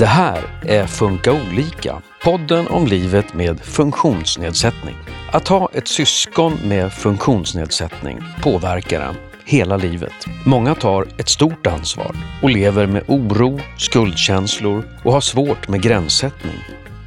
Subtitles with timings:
[0.00, 4.96] Det här är Funka olika, podden om livet med funktionsnedsättning.
[5.32, 10.26] Att ha ett syskon med funktionsnedsättning påverkar en hela livet.
[10.46, 16.58] Många tar ett stort ansvar och lever med oro, skuldkänslor och har svårt med gränssättning.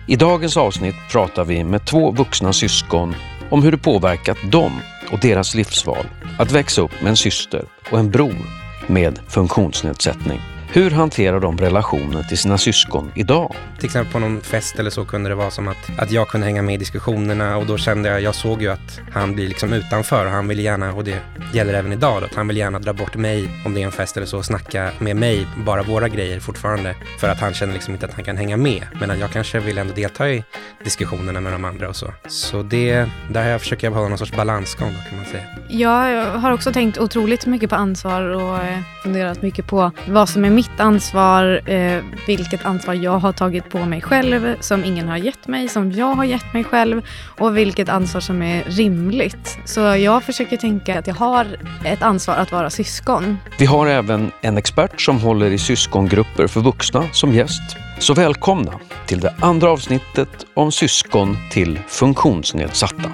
[0.07, 3.16] I dagens avsnitt pratar vi med två vuxna syskon
[3.50, 4.71] om hur det påverkat dem
[5.12, 6.05] och deras livsval
[6.39, 8.46] att växa upp med en syster och en bror
[8.88, 10.39] med funktionsnedsättning.
[10.76, 13.56] Hur hanterar de relationen till sina syskon idag?
[13.78, 16.46] Till exempel på någon fest eller så kunde det vara som att, att jag kunde
[16.46, 19.74] hänga med i diskussionerna och då kände jag, jag såg ju att han blir liksom
[19.74, 21.20] utanför och han vill gärna, och det
[21.54, 23.92] gäller även idag då, att han vill gärna dra bort mig om det är en
[23.92, 26.96] fest eller så och snacka med mig, bara våra grejer fortfarande.
[27.19, 28.83] För att han känner liksom inte att han kan hänga med.
[29.00, 30.44] Men att jag kanske vill ändå delta i
[30.83, 32.14] diskussionerna med de andra och så.
[32.28, 35.44] Så det, där jag försöker jag hålla någon sorts balansgång då kan man säga.
[35.67, 40.45] Jag har också tänkt otroligt mycket på ansvar och eh, funderat mycket på vad som
[40.45, 45.17] är mitt ansvar, eh, vilket ansvar jag har tagit på mig själv som ingen har
[45.17, 47.02] gett mig, som jag har gett mig själv
[47.39, 49.58] och vilket ansvar som är rimligt.
[49.66, 51.47] Så jag försöker tänka att jag har
[51.86, 53.38] ett ansvar att vara syskon.
[53.59, 57.77] Vi har även en expert som håller i syskongrupper för vuxna som gäst.
[58.00, 63.11] Så välkomna till det andra avsnittet om syskon till funktionsnedsatta.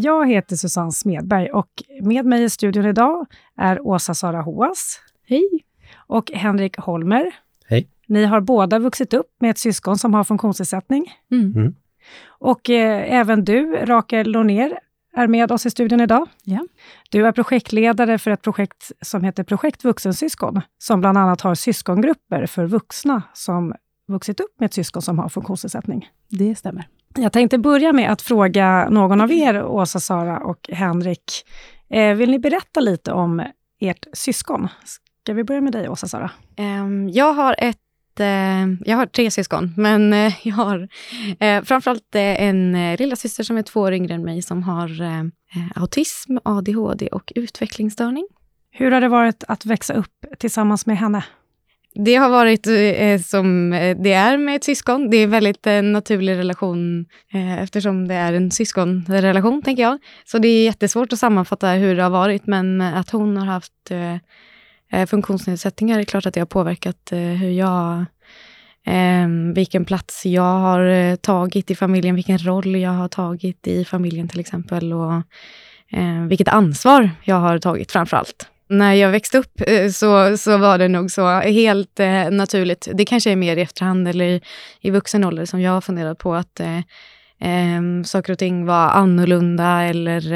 [0.00, 1.68] Jag heter Susanne Smedberg och
[2.02, 5.00] med mig i studion idag är Åsa Sara Hoas.
[5.28, 5.64] Hej!
[5.96, 7.34] Och Henrik Holmer.
[7.66, 7.88] Hej.
[8.06, 11.12] Ni har båda vuxit upp med ett syskon som har funktionsnedsättning.
[11.30, 11.52] Mm.
[11.56, 11.74] Mm.
[12.26, 14.78] Och eh, även du, Rakel Lonér,
[15.16, 16.28] är med oss i studion idag.
[16.44, 16.66] Ja.
[17.10, 22.46] Du är projektledare för ett projekt som heter Projekt Vuxensyskon, som bland annat har syskongrupper
[22.46, 23.74] för vuxna som
[24.08, 26.08] vuxit upp med ett syskon som har funktionsnedsättning.
[26.28, 26.88] Det stämmer.
[27.16, 31.46] Jag tänkte börja med att fråga någon av er, Åsa, Sara och Henrik.
[31.90, 33.42] Eh, vill ni berätta lite om
[33.80, 34.68] ert syskon?
[35.28, 36.30] Ska vi börja med dig, Åsa, Sara?
[36.56, 40.88] Ehm, jag har ett eh, jag har tre syskon, men eh, jag har
[41.40, 45.02] eh, framförallt eh, en lilla syster som är två år yngre än mig som har
[45.02, 45.24] eh,
[45.74, 48.26] autism, ADHD och utvecklingsstörning.
[48.70, 51.24] Hur har det varit att växa upp tillsammans med henne?
[51.94, 55.10] Det har varit eh, som det är med ett syskon.
[55.10, 59.98] Det är en väldigt eh, naturlig relation eh, eftersom det är en syskonrelation, tänker jag.
[60.24, 63.90] Så det är jättesvårt att sammanfatta hur det har varit, men att hon har haft
[64.92, 68.04] Eh, funktionsnedsättningar, det är klart att det har påverkat eh, hur jag
[68.86, 73.84] ehm, vilken plats jag har eh, tagit i familjen, vilken roll jag har tagit i
[73.84, 75.22] familjen till exempel och
[76.28, 78.48] vilket ansvar jag har tagit framför allt.
[78.68, 79.60] När jag växte upp
[79.92, 82.88] så, så var det nog så helt eh, naturligt.
[82.94, 84.42] Det kanske är mer i efterhand eller i,
[84.80, 86.78] i vuxen ålder som jag har funderat på att eh,
[87.40, 90.32] eh, saker och ting var annorlunda eller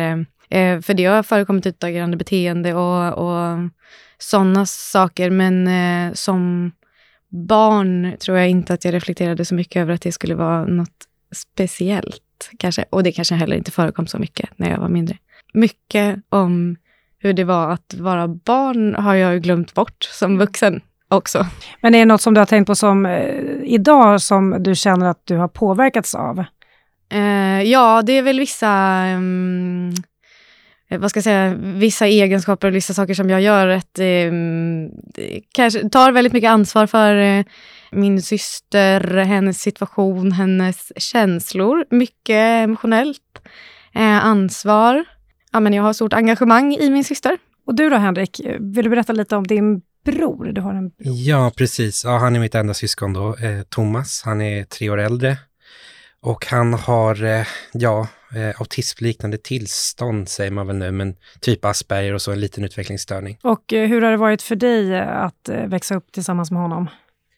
[0.50, 3.58] eh, för det har förekommit utagerande beteende och, och
[4.22, 5.30] sådana saker.
[5.30, 6.72] Men eh, som
[7.28, 11.06] barn tror jag inte att jag reflekterade så mycket över att det skulle vara något
[11.32, 12.50] speciellt.
[12.58, 12.84] Kanske.
[12.90, 15.16] Och det kanske heller inte förekom så mycket när jag var mindre.
[15.54, 16.76] Mycket om
[17.18, 21.46] hur det var att vara barn har jag ju glömt bort som vuxen också.
[21.80, 23.34] Men är det något som du har tänkt på som eh,
[23.64, 26.44] idag som du känner att du har påverkats av?
[27.12, 29.20] Eh, ja, det är väl vissa, eh,
[30.98, 33.68] vad ska jag säga, vissa egenskaper och vissa saker som jag gör.
[33.68, 37.44] Att, ehm, det kanske tar väldigt mycket ansvar för eh,
[37.92, 41.84] min syster, hennes situation, hennes känslor.
[41.90, 43.18] Mycket emotionellt
[43.94, 45.04] eh, ansvar.
[45.52, 47.38] Ja, men jag har stort engagemang i min syster.
[47.66, 48.40] Och du då, Henrik?
[48.60, 50.52] Vill du berätta lite om din bror?
[50.52, 51.14] Du har en bror.
[51.16, 52.04] Ja, precis.
[52.04, 54.22] Ja, han är mitt enda syskon då, eh, Thomas.
[54.24, 55.36] Han är tre år äldre.
[56.22, 62.14] Och han har, eh, ja, eh, autismliknande tillstånd säger man väl nu, men typ Asperger
[62.14, 63.38] och så en liten utvecklingsstörning.
[63.42, 66.90] Och eh, hur har det varit för dig att växa upp tillsammans med honom?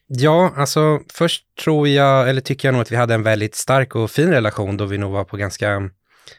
[0.07, 3.95] Ja, alltså först tror jag, eller tycker jag nog att vi hade en väldigt stark
[3.95, 5.89] och fin relation då vi nog var på ganska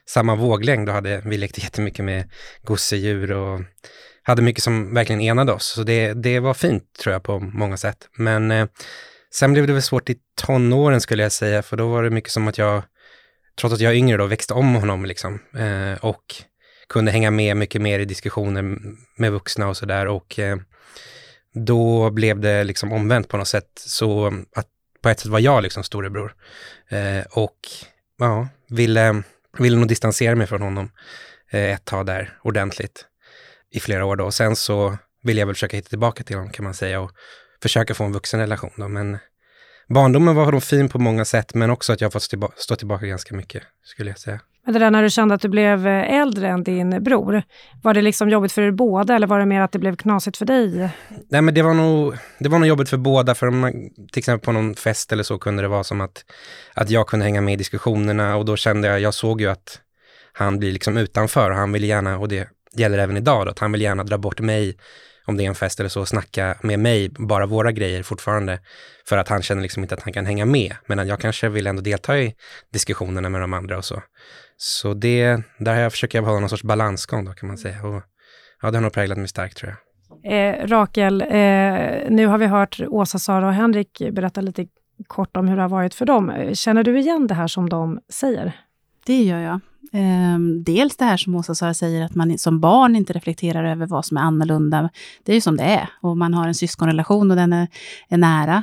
[0.08, 0.88] samma våglängd.
[0.88, 2.30] Då hade vi lekte jättemycket med
[2.62, 3.60] gosedjur och
[4.22, 5.66] hade mycket som verkligen enade oss.
[5.66, 8.08] Så det, det var fint tror jag på många sätt.
[8.16, 8.68] Men
[9.34, 12.30] sen blev det väl svårt i tonåren skulle jag säga, för då var det mycket
[12.32, 12.82] som att jag,
[13.60, 15.40] trots att jag är yngre då, växte om honom liksom.
[15.54, 16.34] Eh, och
[16.88, 18.78] kunde hänga med mycket mer i diskussioner
[19.16, 20.06] med vuxna och sådär.
[20.06, 20.56] Och eh,
[21.52, 23.70] då blev det liksom omvänt på något sätt.
[23.74, 24.66] Så att
[25.02, 26.34] på ett sätt var jag liksom storebror.
[26.88, 27.58] Eh, och
[28.18, 29.22] ja, ville,
[29.58, 30.90] ville nog distansera mig från honom
[31.50, 33.06] eh, ett tag där ordentligt
[33.70, 34.24] i flera år då.
[34.24, 37.10] Och sen så ville jag väl försöka hitta tillbaka till honom kan man säga och
[37.68, 38.88] försöka få en vuxen relation då.
[38.88, 39.18] Men
[39.88, 42.76] barndomen var nog fin på många sätt, men också att jag har fått tillba stå
[42.76, 44.40] tillbaka ganska mycket, skulle jag säga.
[44.64, 47.42] Men det där när du kände att du blev eh, äldre än din bror,
[47.82, 50.36] var det liksom jobbigt för er båda eller var det mer att det blev knasigt
[50.36, 50.90] för dig?
[51.30, 53.72] Nej, men det var nog, det var nog jobbigt för båda, för om man,
[54.12, 56.24] till exempel på någon fest eller så kunde det vara som att,
[56.74, 59.80] att jag kunde hänga med i diskussionerna och då kände jag, jag såg ju att
[60.32, 62.48] han blir liksom utanför och han vill gärna, och det
[62.78, 64.76] gäller även idag då, att han vill gärna dra bort mig
[65.26, 68.60] om det är en fest eller så, och snacka med mig, bara våra grejer fortfarande.
[69.08, 70.74] För att han känner liksom inte att han kan hänga med.
[70.86, 72.34] Men jag kanske vill ändå delta i
[72.72, 74.02] diskussionerna med de andra och så.
[74.56, 77.82] Så det, där har jag försöker jag hålla någon sorts balansgång då kan man säga.
[77.82, 78.02] Och
[78.62, 79.78] ja, det har nog präglat mig starkt tror jag.
[80.24, 81.28] Eh, Rakel, eh,
[82.08, 84.66] nu har vi hört Åsa, Sara och Henrik berätta lite
[85.06, 86.50] kort om hur det har varit för dem.
[86.54, 88.52] Känner du igen det här som de säger?
[89.06, 89.60] Det gör jag.
[89.92, 93.86] Ehm, dels det här som Åsa Sara säger, att man som barn inte reflekterar över
[93.86, 94.90] vad som är annorlunda.
[95.24, 95.88] Det är ju som det är.
[96.00, 97.68] Och man har en syskonrelation och den är,
[98.08, 98.62] är nära.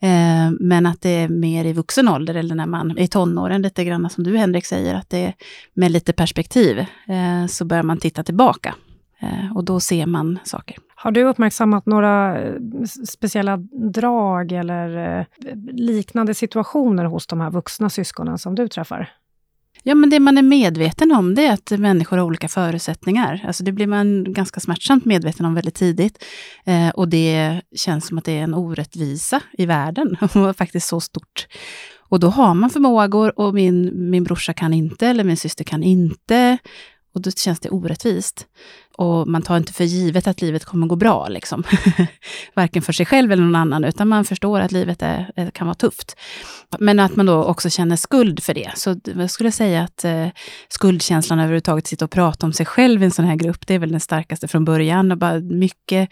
[0.00, 3.62] Ehm, men att det är mer i vuxen ålder, eller när man är i tonåren,
[3.62, 5.34] lite grann som du Henrik säger, att det är
[5.74, 8.74] med lite perspektiv, eh, så börjar man titta tillbaka.
[9.20, 10.76] Eh, och då ser man saker.
[10.94, 12.54] Har du uppmärksammat några eh,
[13.08, 13.56] speciella
[13.92, 15.26] drag eller
[15.72, 19.10] liknande situationer hos de här vuxna syskonen som du träffar?
[19.82, 23.44] Ja, men det man är medveten om det är att människor har olika förutsättningar.
[23.46, 26.24] Alltså det blir man ganska smärtsamt medveten om väldigt tidigt.
[26.64, 31.00] Eh, och det känns som att det är en orättvisa i världen, och faktiskt så
[31.00, 31.46] stort.
[32.10, 35.82] Och då har man förmågor och min, min brorsa kan inte, eller min syster kan
[35.82, 36.58] inte.
[37.14, 38.46] Och då känns det orättvist.
[38.96, 41.64] Och man tar inte för givet att livet kommer gå bra, liksom.
[42.54, 45.66] varken för sig själv eller någon annan, utan man förstår att livet är, eh, kan
[45.66, 46.16] vara tufft.
[46.78, 48.72] Men att man då också känner skuld för det.
[48.74, 50.28] Så jag skulle säga att eh,
[50.68, 53.78] skuldkänslan överhuvudtaget, sitta och prata om sig själv i en sån här grupp, det är
[53.78, 55.12] väl den starkaste från början.
[55.12, 56.10] Och bara mycket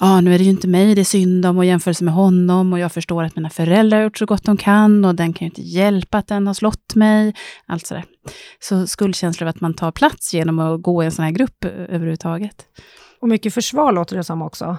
[0.00, 2.72] ah, nu är det ju inte mig det är synd om och jämförelse med honom
[2.72, 5.46] och jag förstår att mina föräldrar har gjort så gott de kan och den kan
[5.46, 7.34] ju inte hjälpa att den har slått mig.
[7.66, 8.04] Allt sådär.
[8.60, 11.64] Så skuldkänslor av att man tar plats genom att gå i en sån här grupp
[11.64, 12.64] eh, överhuvudtaget.
[13.20, 14.76] Och mycket försvar låter det som också.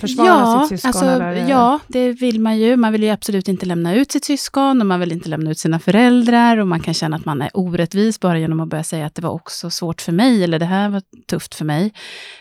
[0.00, 0.88] Försvara ja, sitt syskon?
[0.88, 1.50] Alltså, eller?
[1.50, 2.76] Ja, det vill man ju.
[2.76, 5.58] Man vill ju absolut inte lämna ut sitt syskon och man vill inte lämna ut
[5.58, 9.06] sina föräldrar och man kan känna att man är orättvis bara genom att börja säga
[9.06, 11.92] att det var också svårt för mig eller det här var tufft för mig.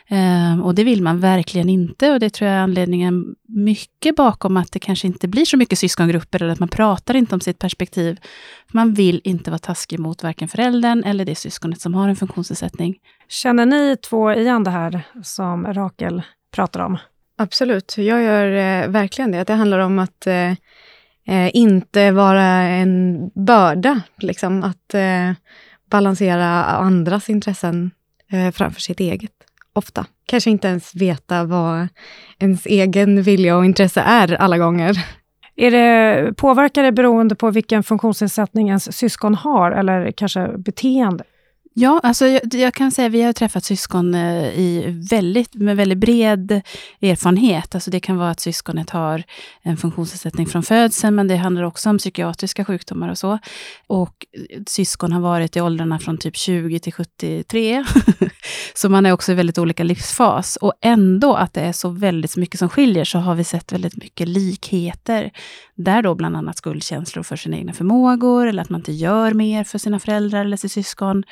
[0.09, 4.57] Um, och det vill man verkligen inte och det tror jag är anledningen mycket bakom
[4.57, 7.59] att det kanske inte blir så mycket syskongrupper eller att man pratar inte om sitt
[7.59, 8.19] perspektiv.
[8.71, 12.95] Man vill inte vara taskig mot varken föräldern eller det syskonet som har en funktionsnedsättning.
[13.27, 16.21] Känner ni två igen det här som Rakel
[16.51, 16.97] pratar om?
[17.37, 19.43] Absolut, jag gör eh, verkligen det.
[19.43, 20.51] Det handlar om att eh,
[21.27, 25.31] eh, inte vara en börda, liksom att eh,
[25.89, 27.91] balansera andras intressen
[28.31, 29.31] eh, framför sitt eget,
[29.73, 30.05] ofta.
[30.25, 31.87] Kanske inte ens veta vad
[32.39, 35.05] ens egen vilja och intresse är alla gånger.
[35.55, 41.23] Är det, påverkar det beroende på vilken funktionsnedsättning ens syskon har, eller kanske beteende?
[41.75, 45.77] Ja, alltså jag, jag, kan säga att vi har träffat syskon eh, i väldigt, med
[45.77, 46.61] väldigt bred
[47.01, 47.75] erfarenhet.
[47.75, 49.23] Alltså det kan vara att syskonet har
[49.61, 53.39] en funktionsnedsättning från födseln, men det handlar också om psykiatriska sjukdomar och så.
[53.87, 57.83] Och eh, syskon har varit i åldrarna från typ 20 till 73.
[58.73, 60.55] så man är också i väldigt olika livsfas.
[60.55, 63.97] Och ändå att det är så väldigt mycket som skiljer, så har vi sett väldigt
[63.97, 65.31] mycket likheter.
[65.75, 69.63] Där då bland annat skuldkänslor för sina egna förmågor, eller att man inte gör mer
[69.63, 71.23] för sina föräldrar eller sitt syskon.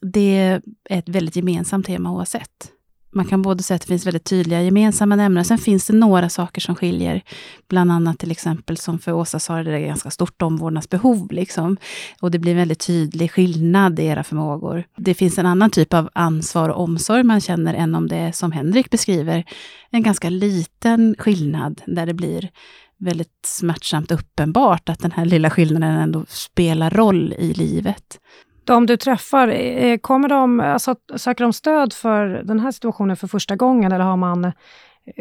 [0.00, 2.70] Det är ett väldigt gemensamt tema oavsett.
[3.14, 6.28] Man kan både säga att det finns väldigt tydliga gemensamma nämnare, sen finns det några
[6.28, 7.22] saker som skiljer.
[7.68, 11.32] Bland annat till exempel som för Åsa sa, det är ganska stort omvårdnadsbehov.
[11.32, 11.76] Liksom.
[12.20, 14.84] Och det blir en väldigt tydlig skillnad i era förmågor.
[14.96, 18.32] Det finns en annan typ av ansvar och omsorg man känner än om det är,
[18.32, 19.44] som Henrik beskriver,
[19.90, 22.50] en ganska liten skillnad där det blir
[22.98, 28.20] väldigt smärtsamt uppenbart att den här lilla skillnaden ändå spelar roll i livet.
[28.64, 33.26] De du träffar, eh, kommer de, alltså, söker de stöd för den här situationen för
[33.28, 34.52] första gången eller har man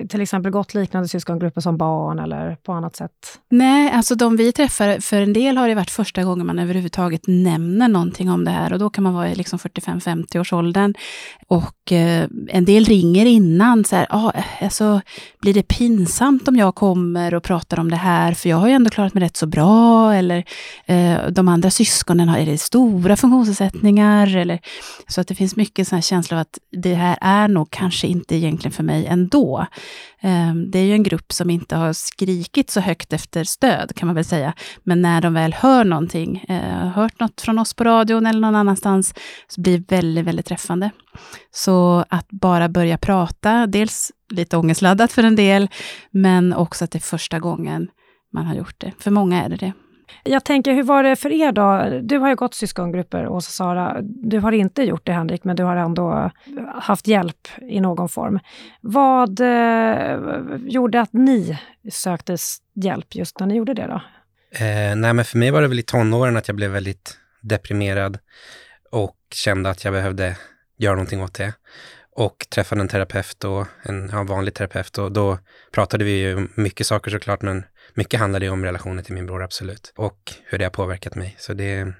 [0.09, 3.11] till exempel gått liknande syskongrupper som barn eller på annat sätt?
[3.49, 7.21] Nej, alltså de vi träffar, för en del har det varit första gången man överhuvudtaget
[7.27, 10.93] nämner någonting om det här och då kan man vara i liksom 45-50 års åldern.
[11.47, 15.01] Och eh, en del ringer innan, så här, ah, alltså,
[15.41, 18.73] blir det pinsamt om jag kommer och pratar om det här, för jag har ju
[18.73, 20.43] ändå klarat mig rätt så bra, eller
[20.85, 24.37] eh, de andra syskonen, har, är det stora funktionsnedsättningar?
[24.37, 24.59] Eller,
[25.07, 28.07] så att det finns mycket sån här känsla av att det här är nog kanske
[28.07, 29.67] inte egentligen för mig ändå.
[30.21, 34.07] Ehm, det är ju en grupp som inte har skrikit så högt efter stöd, kan
[34.07, 34.53] man väl säga.
[34.83, 38.55] Men när de väl hör någonting, eh, hört något från oss på radion eller någon
[38.55, 39.13] annanstans,
[39.47, 40.91] så blir det väldigt, väldigt träffande.
[41.51, 45.69] Så att bara börja prata, dels lite ångestladdat för en del,
[46.11, 47.87] men också att det är första gången
[48.33, 48.91] man har gjort det.
[48.99, 49.73] För många är det det.
[50.23, 51.99] Jag tänker, hur var det för er då?
[52.01, 53.97] Du har ju gått syskongrupper, Åsa Sara.
[54.01, 56.31] Du har inte gjort det, Henrik, men du har ändå
[56.75, 58.39] haft hjälp i någon form.
[58.81, 60.17] Vad eh,
[60.65, 61.59] gjorde att ni
[61.91, 62.37] sökte
[62.73, 64.01] hjälp just när ni gjorde det då?
[64.65, 68.17] Eh, nej, men för mig var det väl i tonåren att jag blev väldigt deprimerad
[68.91, 70.37] och kände att jag behövde
[70.77, 71.53] göra någonting åt det.
[72.15, 75.39] Och träffade en terapeut och en ja, vanlig terapeut och då
[75.71, 77.63] pratade vi ju mycket saker såklart, men
[77.93, 79.93] mycket handlade ju om relationen till min bror, absolut.
[79.95, 81.35] Och hur det har påverkat mig.
[81.39, 81.93] Så det,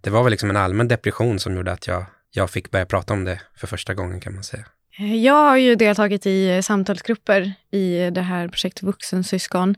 [0.00, 3.14] det var väl liksom en allmän depression som gjorde att jag, jag fick börja prata
[3.14, 4.64] om det för första gången kan man säga.
[4.98, 9.74] Eh, jag har ju deltagit i eh, samtalsgrupper i det här projektet Vuxensyskon.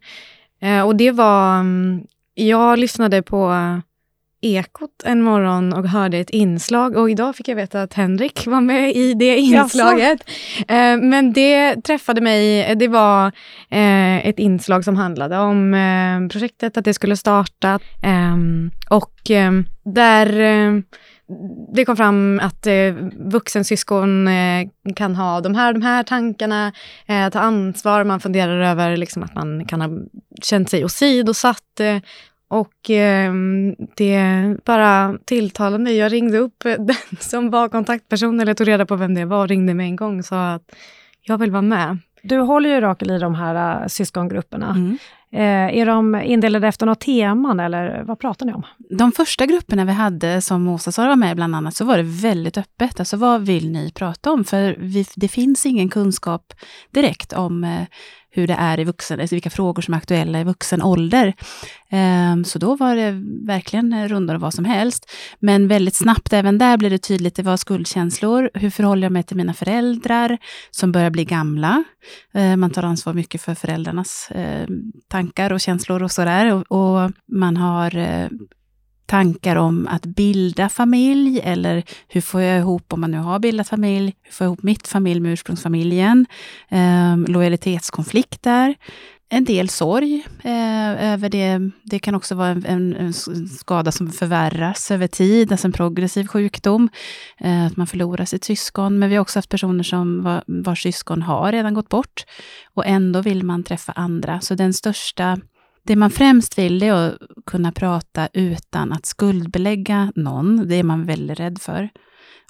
[0.63, 3.51] Eh, och det var, mm, jag lyssnade på
[4.43, 8.61] Ekot en morgon och hörde ett inslag och idag fick jag veta att Henrik var
[8.61, 10.31] med i det inslaget.
[10.69, 13.27] Eh, men det träffade mig, det var
[13.71, 17.79] eh, ett inslag som handlade om eh, projektet, att det skulle starta.
[18.03, 20.83] Ehm, och ehm, där eh,
[21.75, 26.73] det kom fram att eh, vuxensyskon eh, kan ha de här, de här tankarna,
[27.07, 29.89] eh, ta ansvar, man funderar över liksom, att man kan ha
[30.43, 31.97] känt sig åsidosatt, eh,
[32.51, 33.33] och eh,
[33.97, 35.97] det bara tilltalade mig.
[35.97, 39.49] Jag ringde upp den som var kontaktperson, eller tog reda på vem det var, och
[39.49, 40.75] ringde med en gång och sa att
[41.23, 41.99] jag vill vara med.
[42.23, 44.71] Du håller ju Rakel i de här uh, syskongrupperna.
[44.71, 44.99] Mm.
[45.33, 48.63] Eh, är de indelade efter något teman eller vad pratar ni om?
[48.79, 52.03] De första grupperna vi hade, som Åsa Sara var med bland annat, så var det
[52.03, 53.01] väldigt öppet.
[53.01, 54.45] Alltså vad vill ni prata om?
[54.45, 56.55] För vi, det finns ingen kunskap
[56.91, 57.83] direkt om eh,
[58.31, 61.35] hur det är i vuxen, alltså vilka frågor som är aktuella i vuxen ålder.
[61.91, 65.11] Ehm, så då var det verkligen rundare vad som helst.
[65.39, 68.51] Men väldigt snabbt, även där blev det tydligt, det var skuldkänslor.
[68.55, 70.39] Hur förhåller jag mig till mina föräldrar
[70.71, 71.85] som börjar bli gamla?
[72.35, 76.55] Ehm, man tar ansvar mycket för föräldrarnas ehm, tankar och känslor och sådär.
[76.55, 78.29] Och, och man har eh,
[79.11, 83.69] tankar om att bilda familj eller hur får jag ihop, om man nu har bildat
[83.69, 86.27] familj, hur får jag ihop mitt familj med ursprungsfamiljen?
[86.69, 88.75] Eh, lojalitetskonflikter.
[89.33, 91.71] En del sorg eh, över det.
[91.85, 93.13] Det kan också vara en, en, en,
[93.49, 96.89] skada som förvärras över tid, alltså en progressiv sjukdom.
[97.39, 98.99] Eh, att man förlorar sitt syskon.
[98.99, 102.25] Men vi har också haft personer som var, vars syskon har redan gått bort
[102.75, 104.41] och ändå vill man träffa andra.
[104.41, 105.39] Så den största
[105.83, 110.69] det man främst vill är att kunna prata utan att skuldbelägga någon.
[110.69, 111.89] Det är man väldigt rädd för.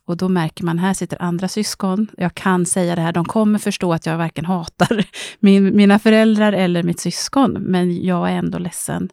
[0.05, 2.07] Och då märker man, här sitter andra syskon.
[2.17, 5.05] Jag kan säga det här, de kommer förstå att jag varken hatar
[5.41, 9.09] min, mina föräldrar eller mitt syskon, men jag är ändå ledsen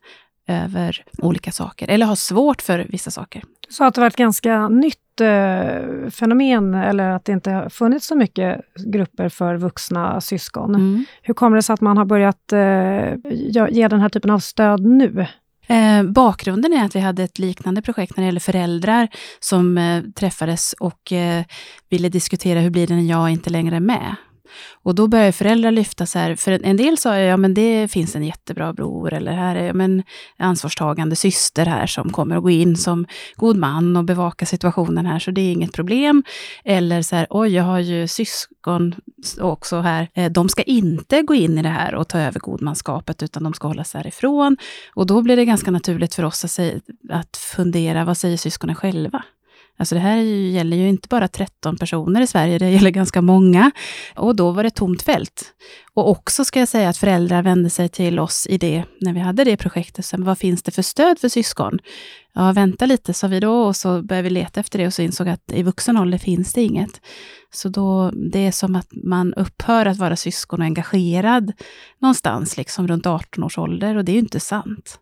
[0.47, 3.43] över olika saker, eller har svårt för vissa saker.
[3.67, 7.69] Du sa att det var ett ganska nytt eh, fenomen, eller att det inte har
[7.69, 10.75] funnits så mycket grupper för vuxna syskon.
[10.75, 11.05] Mm.
[11.21, 14.85] Hur kommer det sig att man har börjat eh, ge den här typen av stöd
[14.85, 15.25] nu?
[15.67, 19.07] Eh, bakgrunden är att vi hade ett liknande projekt när det gäller föräldrar
[19.39, 21.43] som eh, träffades och eh,
[21.89, 24.15] ville diskutera hur blir det när jag inte längre är med.
[24.83, 27.87] Och då börjar föräldrar lyfta så här, för en del sa jag, ja men det
[27.91, 30.03] finns en jättebra bror, eller här är men
[30.37, 35.19] ansvarstagande syster här som kommer att gå in som god man och bevaka situationen här,
[35.19, 36.23] så det är inget problem.
[36.63, 38.95] Eller så här, oj, jag har ju syskon
[39.39, 43.23] också här, eh, de ska inte gå in i det här och ta över godmanskapet,
[43.23, 44.57] utan de ska hålla sig härifrån.
[44.93, 48.75] Och då blir det ganska naturligt för oss att, säga, att fundera, vad säger syskonen
[48.75, 49.23] själva?
[49.79, 53.71] Alltså det här gäller ju inte bara 13 personer i Sverige, det gäller ganska många.
[54.15, 55.53] Och då var det tomt fält.
[55.93, 59.19] Och också ska jag säga att föräldrar vände sig till oss i det, när vi
[59.19, 60.05] hade det projektet.
[60.05, 61.79] Sen, vad finns det för stöd för syskon?
[62.33, 65.01] Ja, vänta lite, sa vi då, och så började vi leta efter det och så
[65.01, 67.01] insåg att i vuxen ålder finns det inget.
[67.53, 71.53] Så då, det är som att man upphör att vara syskon och engagerad
[71.99, 74.99] någonstans, liksom runt 18 års ålder, och det är ju inte sant.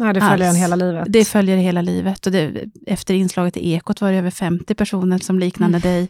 [0.00, 1.04] Nej, det följer en hela livet.
[1.08, 2.26] Det följer hela livet.
[2.26, 5.90] Och det, efter inslaget i Ekot var det över 50 personer som liknande mm.
[5.90, 6.08] dig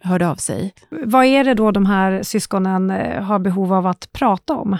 [0.00, 0.74] hörde av sig.
[0.90, 4.78] Vad är det då de här syskonen eh, har behov av att prata om?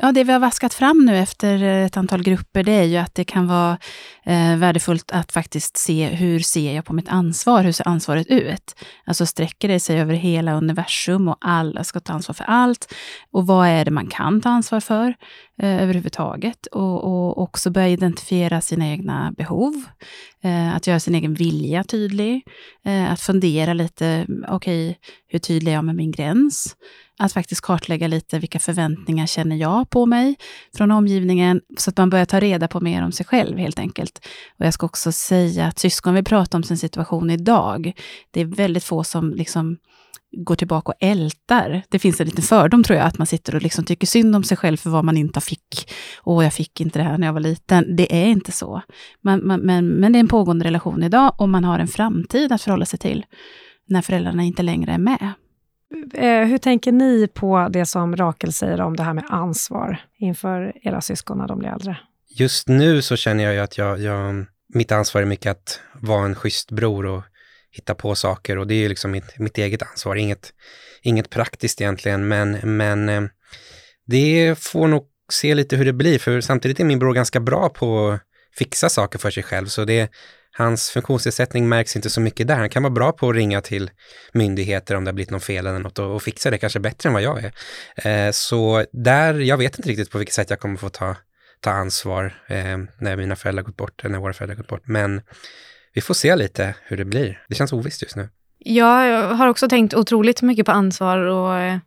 [0.00, 3.14] Ja, det vi har vaskat fram nu efter ett antal grupper, det är ju att
[3.14, 3.78] det kan vara
[4.24, 7.62] eh, värdefullt att faktiskt se hur ser jag på mitt ansvar?
[7.62, 8.74] Hur ser ansvaret ut?
[9.04, 12.94] Alltså sträcker det sig över hela universum och alla ska ta ansvar för allt?
[13.30, 15.14] Och vad är det man kan ta ansvar för
[15.62, 16.66] eh, överhuvudtaget?
[16.66, 19.84] Och, och också börja identifiera sina egna behov.
[20.42, 22.42] Eh, att göra sin egen vilja tydlig.
[22.84, 24.94] Eh, att fundera lite, okej, okay,
[25.28, 26.76] hur tydlig är jag med min gräns?
[27.20, 30.36] att faktiskt kartlägga lite vilka förväntningar känner jag på mig
[30.76, 34.19] från omgivningen, så att man börjar ta reda på mer om sig själv helt enkelt.
[34.58, 37.92] Och jag ska också säga att syskon vill prata om sin situation idag.
[38.30, 39.76] Det är väldigt få som liksom
[40.32, 41.82] går tillbaka och ältar.
[41.88, 44.44] Det finns en liten fördom tror jag, att man sitter och liksom tycker synd om
[44.44, 45.90] sig själv för vad man inte fick.
[46.24, 47.96] Åh, jag fick inte det här när jag var liten.
[47.96, 48.82] Det är inte så.
[49.20, 52.52] Man, man, men, men det är en pågående relation idag och man har en framtid
[52.52, 53.26] att förhålla sig till
[53.88, 55.32] när föräldrarna inte längre är med.
[56.14, 60.72] Eh, hur tänker ni på det som Rakel säger om det här med ansvar inför
[60.82, 61.98] era syskon när de blir äldre?
[62.30, 66.24] Just nu så känner jag ju att jag, jag, mitt ansvar är mycket att vara
[66.24, 67.22] en schysst bror och
[67.70, 70.52] hitta på saker och det är ju liksom mitt, mitt eget ansvar, inget,
[71.02, 73.22] inget praktiskt egentligen, men, men eh,
[74.06, 77.68] det får nog se lite hur det blir, för samtidigt är min bror ganska bra
[77.68, 78.20] på att
[78.56, 80.10] fixa saker för sig själv, så det,
[80.52, 82.56] hans funktionsnedsättning märks inte så mycket där.
[82.56, 83.90] Han kan vara bra på att ringa till
[84.32, 87.08] myndigheter om det har blivit något fel eller något och, och fixa det kanske bättre
[87.08, 88.26] än vad jag är.
[88.26, 91.16] Eh, så där, jag vet inte riktigt på vilket sätt jag kommer få ta,
[91.60, 94.82] ta ansvar eh, när mina föräldrar gått bort, eller när våra föräldrar gått bort.
[94.84, 95.20] Men
[95.94, 97.42] vi får se lite hur det blir.
[97.48, 98.28] Det känns ovisst just nu.
[98.58, 101.80] Jag har också tänkt otroligt mycket på ansvar och,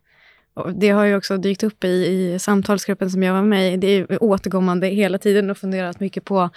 [0.54, 3.76] och det har ju också dykt upp i, i samtalsgruppen som jag var med i.
[3.76, 6.50] Det är återkommande hela tiden och funderat mycket på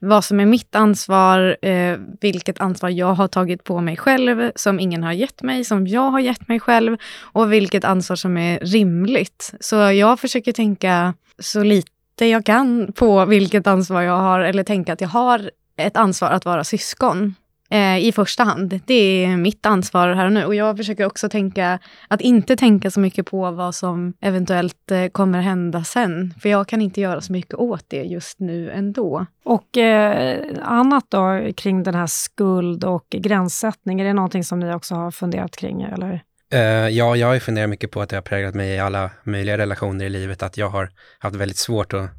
[0.00, 4.80] vad som är mitt ansvar, eh, vilket ansvar jag har tagit på mig själv som
[4.80, 8.60] ingen har gett mig, som jag har gett mig själv och vilket ansvar som är
[8.60, 9.54] rimligt.
[9.60, 14.92] Så jag försöker tänka så lite jag kan på vilket ansvar jag har eller tänka
[14.92, 17.34] att jag har ett ansvar att vara syskon
[17.70, 18.80] eh, i första hand.
[18.86, 20.44] Det är mitt ansvar här och nu.
[20.44, 25.06] Och jag försöker också tänka, att inte tänka så mycket på vad som eventuellt eh,
[25.06, 26.34] kommer hända sen.
[26.40, 29.26] För jag kan inte göra så mycket åt det just nu ändå.
[29.44, 34.74] Och eh, annat då kring den här skuld och gränssättning, är det någonting som ni
[34.74, 35.82] också har funderat kring?
[35.82, 36.22] Eller?
[36.54, 39.58] Uh, ja, jag har funderat mycket på att det har präglat mig i alla möjliga
[39.58, 42.10] relationer i livet, att jag har haft väldigt svårt att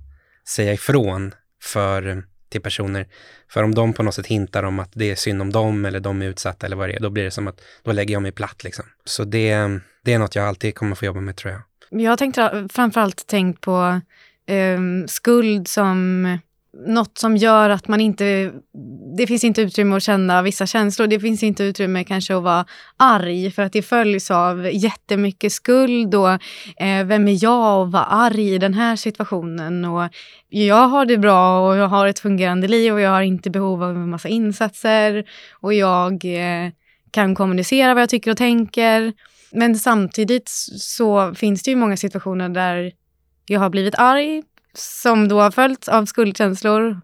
[0.48, 1.34] säga ifrån
[1.64, 3.08] för till personer.
[3.50, 6.00] För om de på något sätt hintar om att det är synd om dem eller
[6.00, 8.22] de är utsatta eller vad det är, då blir det som att då lägger jag
[8.22, 8.86] mig platt liksom.
[9.06, 9.56] Så det,
[10.04, 11.62] det är något jag alltid kommer få jobba med tror jag.
[12.02, 12.40] Jag har tänkt,
[12.74, 14.02] framförallt tänkt på
[14.48, 16.40] um, skuld som
[16.74, 18.52] något som gör att man inte...
[19.18, 21.08] Det finns inte utrymme att känna vissa känslor.
[21.08, 22.66] Det finns inte utrymme kanske att vara
[22.98, 26.32] arg för att det följs av jättemycket skuld och
[26.82, 29.86] eh, vem är jag att vara arg i den här situationen?
[29.86, 30.10] Och
[30.50, 33.84] jag har det bra och jag har ett fungerande liv och jag har inte behov
[33.84, 35.24] av en massa insatser
[35.62, 36.72] och jag eh,
[37.12, 39.14] kan kommunicera vad jag tycker och tänker.
[39.52, 42.92] Men samtidigt så finns det ju många situationer där
[43.46, 47.02] jag har blivit arg som då har följts av skuldkänslor.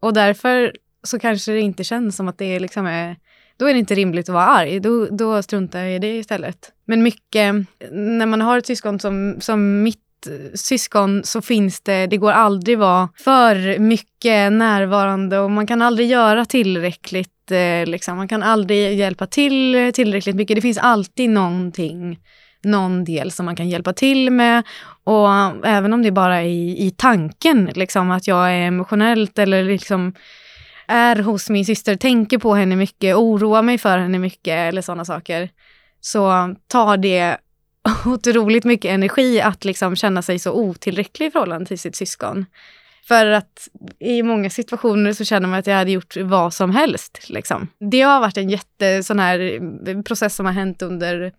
[0.00, 3.16] Och därför så kanske det inte känns som att det liksom är...
[3.56, 4.80] Då är det inte rimligt att vara arg.
[4.80, 6.72] Då, då struntar jag i det istället.
[6.84, 7.54] Men mycket,
[7.92, 9.98] när man har ett syskon som, som mitt
[10.54, 16.08] syskon så finns det, det går aldrig vara för mycket närvarande och man kan aldrig
[16.08, 17.50] göra tillräckligt.
[17.50, 18.16] Eh, liksom.
[18.16, 20.54] Man kan aldrig hjälpa till tillräckligt mycket.
[20.54, 22.18] Det finns alltid någonting
[22.64, 24.62] någon del som man kan hjälpa till med.
[25.04, 25.28] Och
[25.66, 30.14] även om det bara är i, i tanken, liksom, att jag är emotionellt eller liksom
[30.86, 35.04] är hos min syster, tänker på henne mycket, oroar mig för henne mycket eller sådana
[35.04, 35.50] saker,
[36.00, 37.36] så tar det
[38.06, 42.46] otroligt mycket energi att liksom känna sig så otillräcklig i förhållande till sitt syskon.
[43.08, 43.68] För att
[43.98, 47.28] i många situationer så känner man att jag hade gjort vad som helst.
[47.28, 47.68] Liksom.
[47.90, 51.32] Det har varit en jätte sån här process som har hänt under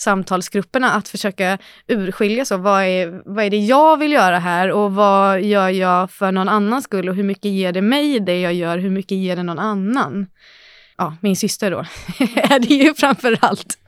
[0.00, 1.58] samtalsgrupperna att försöka
[1.88, 6.10] urskilja så vad är, vad är det jag vill göra här och vad gör jag
[6.10, 9.18] för någon annans skull och hur mycket ger det mig det jag gör, hur mycket
[9.18, 10.26] ger det någon annan?
[10.96, 11.78] Ja, min syster då
[12.36, 13.78] är det ju framför allt.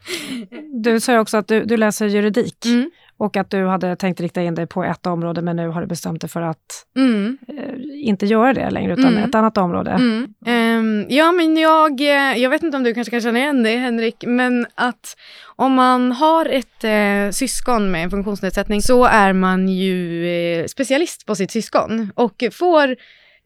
[0.83, 2.65] Du sa också att du, du läser juridik.
[2.65, 2.91] Mm.
[3.23, 5.87] Och att du hade tänkt rikta in dig på ett område, men nu har du
[5.87, 7.39] bestämt dig för att Mm.
[7.49, 9.25] eh, inte göra det längre, utan Mm.
[9.25, 9.91] ett annat område.
[9.91, 10.35] Mm.
[10.47, 13.77] Ehm, ja, men jag, eh, jag vet inte om du kanske kan känna igen det,
[13.77, 15.17] Henrik, men att
[15.57, 21.27] om man har ett eh, syskon med en funktionsnedsättning så är man ju eh, specialist
[21.27, 22.97] på sitt syskon och får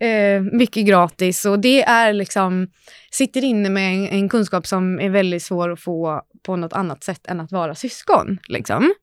[0.00, 2.68] eh, mycket gratis och det är liksom,
[3.10, 7.04] sitter inne med en, en kunskap som är väldigt svår att få på något annat
[7.04, 8.38] sätt än att vara syskon.
[8.48, 8.94] Liksom.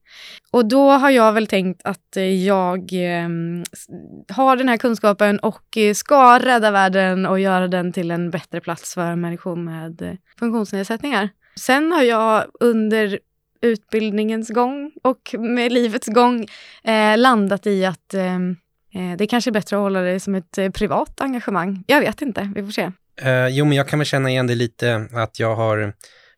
[0.50, 3.28] Och då har jag väl tänkt att eh, jag eh,
[4.28, 8.60] har den här kunskapen och eh, ska rädda världen och göra den till en bättre
[8.60, 11.28] plats för människor med eh, funktionsnedsättningar.
[11.56, 13.18] Sen har jag under
[13.62, 16.46] utbildningens gång och med livets gång
[16.84, 18.56] eh, landat i att ehm,
[18.94, 21.84] eh, det det kanske är bättre att hålla det som ett eh, privat engagemang.
[21.86, 22.92] Jag vet inte, vi får se.
[23.24, 25.92] Uh, jo, men jag kan väl känna igen det lite, att jag har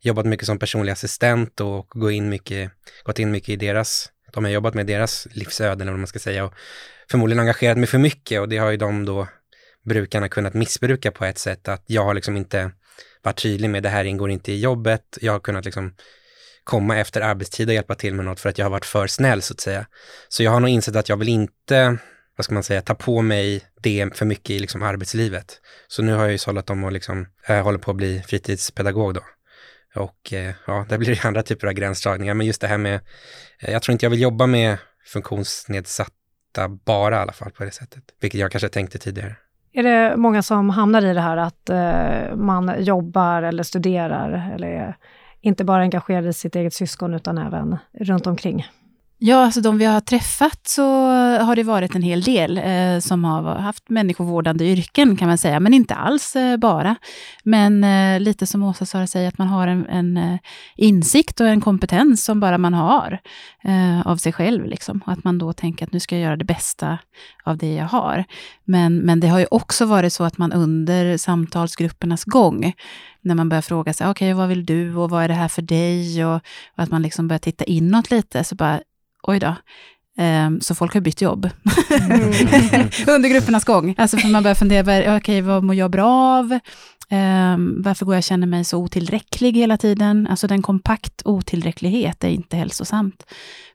[0.07, 2.71] jobbat mycket som personlig assistent och gå in mycket,
[3.03, 6.19] gått in mycket i deras, de har jobbat med deras livsöden eller vad man ska
[6.19, 6.53] säga och
[7.11, 9.27] förmodligen engagerat mig för mycket och det har ju de då
[9.85, 12.71] brukarna kunnat missbruka på ett sätt att jag har liksom inte
[13.23, 15.93] varit tydlig med det här ingår inte i jobbet, jag har kunnat liksom
[16.67, 19.41] komma efter arbetstid och hjälpa till med något för att jag har varit för snäll
[19.41, 19.87] så att säga.
[20.29, 21.97] Så jag har nog insett att jag vill inte,
[22.35, 25.61] vad ska man säga, ta på mig det för mycket i liksom arbetslivet.
[25.87, 29.13] Så nu har jag ju sållat om och liksom, jag håller på att bli fritidspedagog
[29.13, 29.21] då.
[29.97, 32.33] Och eh, ja, där blir det andra typer av gränsdragningar.
[32.33, 32.99] Men just det här med,
[33.59, 37.71] eh, jag tror inte jag vill jobba med funktionsnedsatta bara i alla fall på det
[37.71, 38.03] sättet.
[38.19, 39.35] Vilket jag kanske tänkte tidigare.
[39.73, 44.67] Är det många som hamnar i det här att eh, man jobbar eller studerar eller
[44.67, 44.97] är
[45.41, 48.65] inte bara engagerad i sitt eget syskon utan även runt omkring?
[49.19, 50.83] Ja, alltså de vi har träffat så
[51.41, 55.59] har det varit en hel del eh, som har haft människovårdande yrken kan man säga,
[55.59, 56.95] men inte alls eh, bara.
[57.43, 60.39] Men eh, lite som Åsa Sara säger, att man har en, en eh,
[60.75, 63.19] insikt och en kompetens som bara man har
[63.63, 64.65] eh, av sig själv.
[64.65, 65.01] Liksom.
[65.05, 66.97] Och att man då tänker att nu ska jag göra det bästa
[67.43, 68.23] av det jag har.
[68.63, 72.73] Men, men det har ju också varit så att man under samtalsgruppernas gång,
[73.21, 75.47] när man börjar fråga sig, okej, okay, vad vill du och vad är det här
[75.47, 76.25] för dig?
[76.25, 78.79] Och, och att man liksom börjar titta inåt lite, så bara,
[79.27, 79.55] oj då.
[80.19, 81.49] Um, så folk har bytt jobb
[81.99, 82.31] mm.
[83.15, 83.95] under gruppernas gång.
[83.97, 86.59] Alltså för man börjar fundera, okej, okay, vad mår jag bra av?
[87.11, 90.27] Um, varför går jag och känner mig så otillräcklig hela tiden?
[90.29, 93.23] Alltså den kompakt otillräcklighet är inte hälsosamt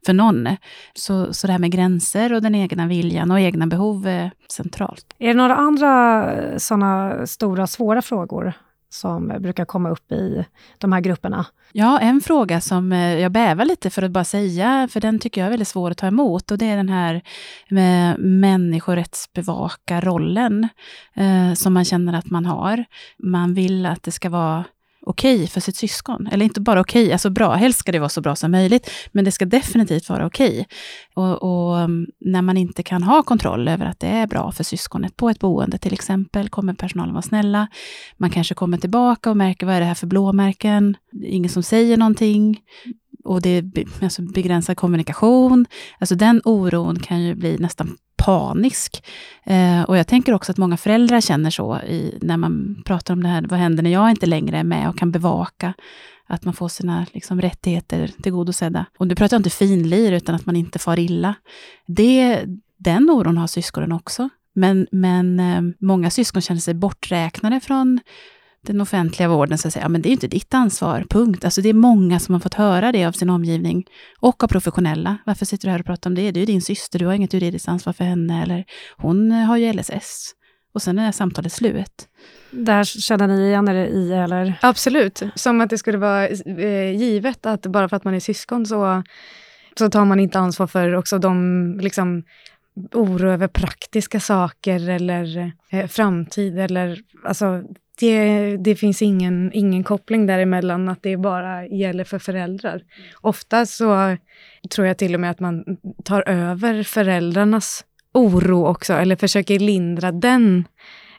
[0.07, 0.49] för någon.
[0.95, 5.15] Så, så det här med gränser och den egna viljan och egna behov är centralt.
[5.19, 8.53] Är det några andra sådana stora svåra frågor
[8.93, 10.45] som eh, brukar komma upp i
[10.79, 11.47] de här grupperna?
[11.73, 15.41] Ja, en fråga som eh, jag bävar lite för att bara säga, för den tycker
[15.41, 17.23] jag är väldigt svår att ta emot, och det är den här
[17.69, 20.69] med människorättsbevakarrollen
[21.15, 22.85] eh, som man känner att man har.
[23.19, 24.65] Man vill att det ska vara
[25.03, 26.27] okej okay för sitt syskon.
[26.27, 28.91] Eller inte bara okej, okay, alltså bra, helst ska det vara så bra som möjligt,
[29.13, 30.51] men det ska definitivt vara okej.
[30.51, 30.65] Okay.
[31.15, 34.65] Och, och, mm, när man inte kan ha kontroll över att det är bra för
[34.65, 37.69] syskonet på ett boende till exempel, kommer personalen vara snälla.
[38.17, 40.97] Man kanske kommer tillbaka och märker, vad är det här för blåmärken?
[41.25, 42.61] Ingen som säger någonting.
[43.25, 43.65] Och det är
[44.03, 45.67] alltså begränsad kommunikation.
[45.99, 49.05] Alltså den oron kan ju bli nästan panisk.
[49.45, 53.23] Eh, och jag tänker också att många föräldrar känner så i, när man pratar om
[53.23, 55.75] det här, vad händer när jag inte längre är med och kan bevaka
[56.27, 58.87] att man får sina liksom, rättigheter tillgodosedda.
[58.99, 61.35] Och nu pratar jag inte finlir, utan att man inte far illa.
[61.87, 62.45] Det,
[62.79, 64.29] den oron har syskonen också.
[64.55, 68.01] Men, men eh, många syskon känner sig borträknade från
[68.67, 71.45] den offentliga vården så att säga, men det är inte ditt ansvar, punkt.
[71.45, 73.85] Alltså det är många som har fått höra det av sin omgivning
[74.21, 75.17] och av professionella.
[75.27, 76.31] Varför sitter du här och pratar om det?
[76.31, 78.65] Det är ju din syster, du har inget juridiskt ansvar för henne, eller
[78.97, 80.35] hon har ju LSS.
[80.75, 82.09] Och sen är samtalet slut.
[82.51, 84.59] Där känner ni igen er i, eller?
[84.63, 88.67] Absolut, som att det skulle vara eh, givet att bara för att man är syskon
[88.67, 89.03] så,
[89.79, 92.25] så tar man inte ansvar för också de liksom,
[92.93, 97.63] oro över praktiska saker eller eh, framtid eller alltså
[98.01, 102.83] det, det finns ingen, ingen koppling däremellan, att det bara gäller för föräldrar.
[103.21, 104.17] Ofta så
[104.75, 105.65] tror jag till och med att man
[106.05, 110.65] tar över föräldrarnas oro också, eller försöker lindra den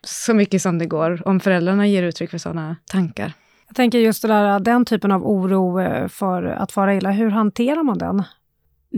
[0.02, 3.34] så mycket som det går, om föräldrarna ger uttryck för sådana tankar.
[3.68, 7.30] Jag tänker just det där, den typen av oro eh, för att fara illa, hur
[7.30, 8.24] hanterar man den?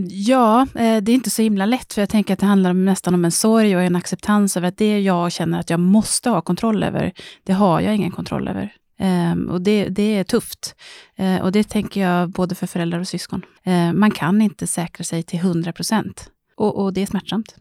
[0.08, 3.14] Ja, eh, det är inte så himla lätt, för jag tänker att det handlar nästan
[3.14, 6.40] om en sorg och en acceptans över att det jag känner att jag måste ha
[6.40, 7.12] kontroll över,
[7.44, 8.72] det har jag ingen kontroll över.
[8.98, 10.74] Ehm, och det, det, är tufft.
[11.16, 13.42] Eh, och det tänker jag både för föräldrar och syskon.
[13.64, 16.30] Eh, man kan inte säkra sig till 100 procent.
[16.56, 17.56] Och, och, det är smärtsamt.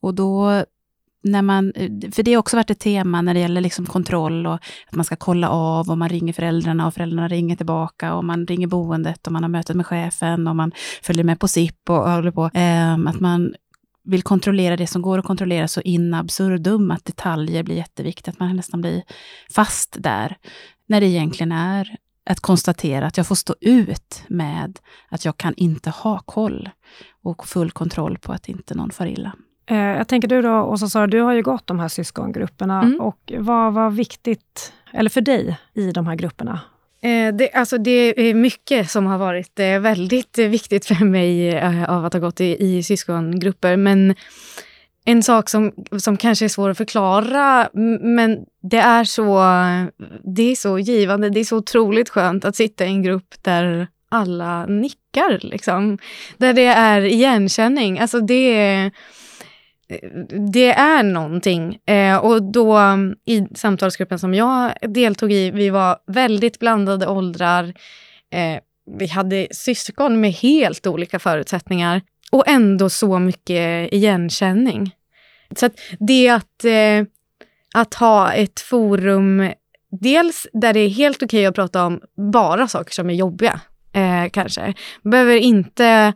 [0.00, 0.64] Och då
[1.22, 4.46] när man, eh, för det har också varit ett tema när det gäller liksom kontroll
[4.46, 4.54] och
[4.86, 8.46] att man ska kolla av och man ringer föräldrarna och föräldrarna ringer tillbaka och man
[8.46, 12.10] ringer boendet och man har mötet med chefen och man följer med på SIP och
[12.10, 12.50] håller på.
[12.54, 13.54] Ehm, att man
[14.04, 18.38] vill kontrollera det som går att kontrollera så in absurdum, att detaljer blir jätteviktigt, att
[18.40, 19.02] man nästan blir
[19.50, 20.36] fast där.
[20.86, 21.96] När det egentligen är
[22.30, 26.70] att konstatera att jag får stå ut med att jag kan inte ha koll
[27.22, 29.32] och full kontroll på att inte någon far illa.
[29.66, 32.82] Eh, jag tänker du då, Åsa Sara, du har ju gått de här syskongrupperna.
[32.82, 33.00] Mm.
[33.00, 36.60] Och vad var viktigt, eller för dig, i de här grupperna?
[37.02, 41.90] Eh, det, alltså det är mycket som har varit eh, väldigt viktigt för mig eh,
[41.90, 43.76] av att ha gått i, i syskongrupper.
[43.76, 44.14] Men
[45.04, 47.68] en sak som, som kanske är svår att förklara,
[48.00, 49.42] men det är, så,
[50.24, 53.86] det är så givande, det är så otroligt skönt att sitta i en grupp där
[54.08, 55.38] alla nickar.
[55.42, 55.98] Liksom.
[56.36, 57.98] Där det är igenkänning.
[57.98, 58.90] Alltså det är
[60.52, 61.78] det är någonting.
[61.86, 67.64] Eh, och då mm, i samtalsgruppen som jag deltog i, vi var väldigt blandade åldrar.
[68.30, 68.60] Eh,
[68.98, 72.02] vi hade syskon med helt olika förutsättningar
[72.32, 74.90] och ändå så mycket igenkänning.
[75.56, 77.06] Så att det att, eh,
[77.74, 79.50] att ha ett forum,
[79.90, 82.00] dels där det är helt okej okay att prata om
[82.32, 83.60] bara saker som är jobbiga.
[83.92, 84.74] eh, kanske.
[85.02, 86.12] Behöver inte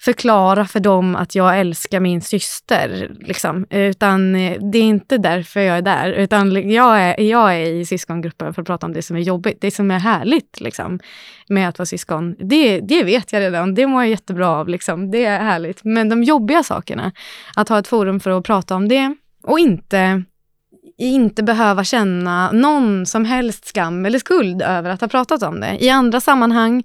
[0.00, 3.10] förklara för dem att jag älskar min syster.
[3.20, 3.66] Liksom.
[3.70, 6.12] Utan eh, det är inte därför jag är där.
[6.12, 9.60] Utan jag är, jag är i syskongruppen för att prata om det som är jobbigt.
[9.60, 11.00] Det som är härligt liksom,
[11.48, 12.36] med att vara syskon.
[12.38, 13.74] Det, det vet jag redan.
[13.74, 14.68] Det mår jag jättebra av.
[14.68, 15.10] Liksom.
[15.10, 15.84] Det är härligt.
[15.84, 17.12] Men de jobbiga sakerna,
[17.56, 20.22] att ha ett forum för att prata om det och inte
[20.98, 25.84] inte behöva känna någon som helst skam eller skuld över att ha pratat om det.
[25.84, 26.84] I andra sammanhang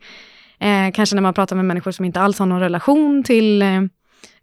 [0.60, 3.82] Eh, kanske när man pratar med människor som inte alls har någon relation till eh,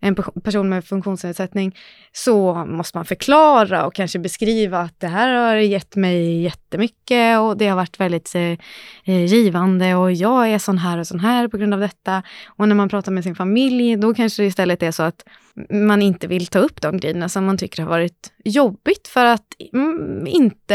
[0.04, 1.76] en person med funktionsnedsättning,
[2.12, 7.56] så måste man förklara och kanske beskriva att det här har gett mig jättemycket och
[7.56, 8.58] det har varit väldigt eh,
[9.04, 12.22] eh, givande och jag är sån här och sån här på grund av detta.
[12.46, 15.24] Och när man pratar med sin familj, då kanske det istället är så att
[15.70, 19.46] man inte vill ta upp de grejerna som man tycker har varit jobbigt för att
[19.72, 20.74] mm, inte,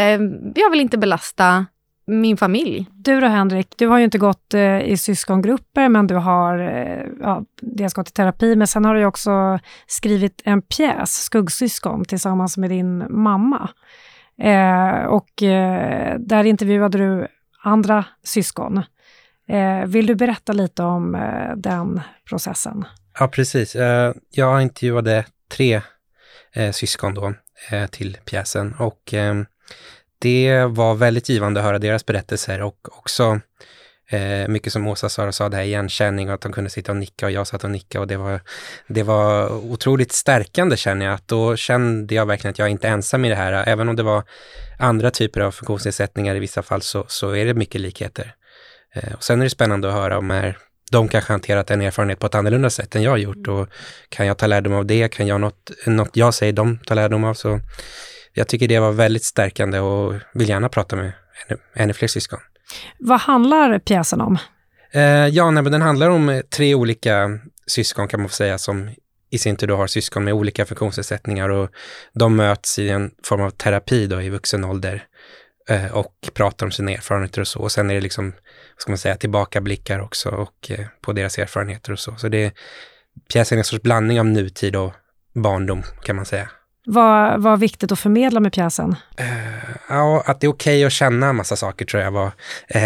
[0.56, 1.66] jag vill inte belasta
[2.08, 2.86] min familj.
[2.92, 7.06] Du då Henrik, du har ju inte gått eh, i syskongrupper, men du har eh,
[7.22, 12.58] ja, dels gått i terapi, men sen har du också skrivit en pjäs, Skuggsyskon, tillsammans
[12.58, 13.70] med din mamma.
[14.42, 17.28] Eh, och eh, där intervjuade du
[17.64, 18.84] andra syskon.
[19.48, 22.86] Eh, vill du berätta lite om eh, den processen?
[23.20, 23.76] Ja, precis.
[24.32, 25.82] jag intervjuade tre
[26.72, 27.34] syskon då
[27.92, 29.14] till pjäsen och
[30.20, 33.40] det var väldigt givande att höra deras berättelser och också
[34.10, 36.98] eh, mycket som Åsa sa, sa det här igenkänning och att de kunde sitta och
[36.98, 38.42] nicka och jag satt och nicka och det var,
[38.88, 41.14] det var otroligt stärkande känner jag.
[41.14, 43.64] Att då kände jag verkligen att jag inte är ensam i det här.
[43.68, 44.24] Även om det var
[44.80, 48.36] andra typer av funktionsnedsättningar i vissa fall så, så är det mycket likheter.
[48.96, 50.58] Eh, och sen är det spännande att höra om är,
[50.92, 53.68] de kanske hanterat en erfarenhet på ett annorlunda sätt än jag har gjort och
[54.10, 55.10] kan jag ta lärdom av det?
[55.10, 57.34] Kan jag något, något jag säger de ta lärdom av?
[57.34, 57.60] Så
[58.38, 61.12] jag tycker det var väldigt stärkande och vill gärna prata med
[61.48, 62.40] ännu, ännu fler syskon.
[63.00, 64.38] Vad handlar pjäsen om?
[64.92, 68.58] Eh, ja, nej, men den handlar om eh, tre olika syskon kan man få säga
[68.58, 68.90] som
[69.30, 71.70] i sin tur då har syskon med olika funktionsnedsättningar och
[72.14, 75.04] de möts i en form av terapi då i vuxen ålder
[75.70, 77.60] eh, och pratar om sina erfarenheter och så.
[77.60, 78.32] Och sen är det liksom,
[78.76, 82.16] vad ska man säga, tillbakablickar också och eh, på deras erfarenheter och så.
[82.16, 82.54] Så det,
[83.34, 84.94] pjäsen är en sorts blandning av nutid och
[85.34, 86.50] barndom kan man säga.
[86.90, 88.90] Vad var viktigt att förmedla med pjäsen?
[88.90, 92.26] Uh, ja, att det är okej okay att känna en massa saker tror jag var.
[92.28, 92.32] Uh,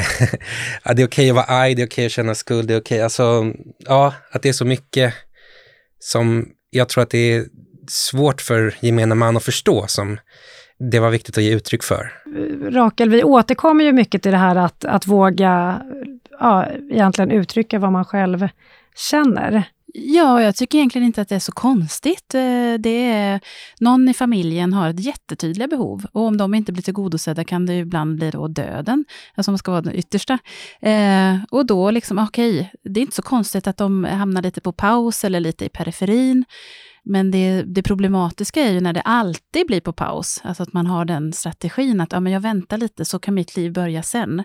[0.84, 2.74] det är okej okay att vara arg, det är okej okay att känna skuld, det
[2.74, 5.14] är okej, alltså, ja, att det är så mycket
[6.00, 7.46] som jag tror att det är
[7.88, 10.18] svårt för gemene man att förstå som
[10.92, 12.12] det var viktigt att ge uttryck för.
[12.72, 15.82] Rakel, vi återkommer ju mycket till det här att, att våga
[16.40, 18.48] ja, egentligen uttrycka vad man själv
[18.96, 19.64] känner.
[19.94, 22.36] Ja, jag tycker egentligen inte att det är så konstigt.
[22.36, 23.40] Eh, det är,
[23.80, 27.74] någon i familjen har ett jättetydliga behov och om de inte blir tillgodosedda kan det
[27.78, 30.40] ibland bli då döden, alltså som ska vara den yttersta.
[30.82, 34.62] Eh, och då liksom, okej, okay, det är inte så konstigt att de hamnar lite
[34.62, 36.46] på paus eller lite i periferin.
[37.04, 40.88] Men det, det problematiska är ju när det alltid blir på paus, alltså att man
[40.88, 44.44] har den strategin att ja, men jag väntar lite så kan mitt liv börja sen.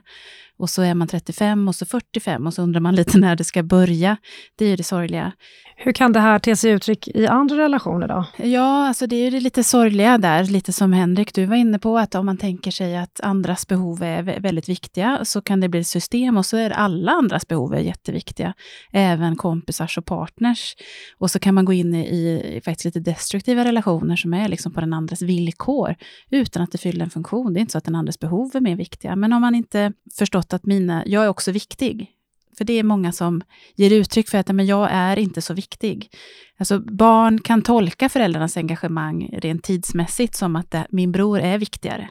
[0.59, 3.45] Och så är man 35 och så 45 och så undrar man lite när det
[3.45, 4.17] ska börja.
[4.57, 5.33] Det är ju det sorgliga.
[5.77, 8.25] Hur kan det här te sig uttryck i andra relationer då?
[8.37, 11.79] Ja, alltså det är ju det lite sorgliga där, lite som Henrik, du var inne
[11.79, 15.69] på, att om man tänker sig att andras behov är väldigt viktiga, så kan det
[15.69, 18.55] bli system och så är alla andras behov är jätteviktiga.
[18.93, 20.77] Även kompisars och partners.
[21.19, 24.73] Och så kan man gå in i Eh, faktiskt lite destruktiva relationer som är liksom
[24.73, 25.95] på den andres villkor,
[26.31, 27.53] utan att det fyller en funktion.
[27.53, 29.93] Det är inte så att den andres behov är mer viktiga, men om man inte
[30.19, 32.13] förstått att mina, jag är också viktig,
[32.59, 33.43] för det är många som
[33.75, 36.11] ger uttryck för att men jag är inte så viktig.
[36.59, 42.09] Alltså barn kan tolka föräldrarnas engagemang rent tidsmässigt som att det, min bror är viktigare.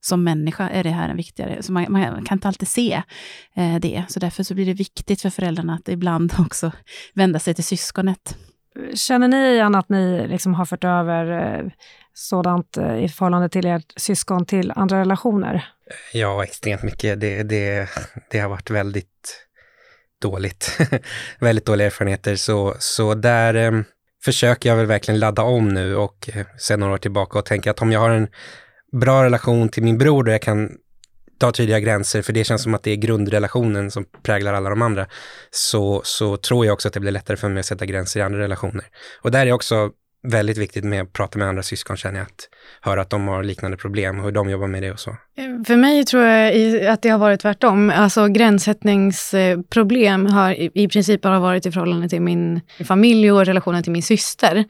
[0.00, 1.62] Som människa är det här en viktigare.
[1.62, 3.02] Så man, man kan inte alltid se
[3.54, 4.04] eh, det.
[4.08, 6.72] Så därför så blir det viktigt för föräldrarna att ibland också
[7.14, 8.36] vända sig till syskonet.
[8.94, 11.70] Känner ni igen att ni liksom har fört över eh,
[12.14, 15.68] sådant eh, i förhållande till ert syskon till andra relationer?
[16.12, 17.20] Ja, extremt mycket.
[17.20, 17.88] Det, det,
[18.30, 19.46] det har varit väldigt
[20.22, 20.78] dåligt.
[21.40, 22.36] väldigt dåliga erfarenheter.
[22.36, 23.82] Så, så där eh,
[24.24, 27.70] försöker jag väl verkligen ladda om nu och eh, sen några år tillbaka och tänka
[27.70, 28.28] att om jag har en
[29.00, 30.70] bra relation till min bror där jag kan
[31.38, 34.82] ta tydliga gränser, för det känns som att det är grundrelationen som präglar alla de
[34.82, 35.06] andra,
[35.50, 38.22] så, så tror jag också att det blir lättare för mig att sätta gränser i
[38.22, 38.84] andra relationer.
[39.22, 39.90] Och där är också
[40.22, 42.48] väldigt viktigt med att prata med andra syskon känner jag, att
[42.80, 45.10] höra att de har liknande problem, hur de jobbar med det och så.
[45.10, 45.16] Eh,
[45.66, 47.90] för mig tror jag att det har varit tvärtom.
[47.90, 53.92] Alltså gränssättningsproblem har i princip bara varit i förhållande till min familj och relationen till
[53.92, 54.64] min syster.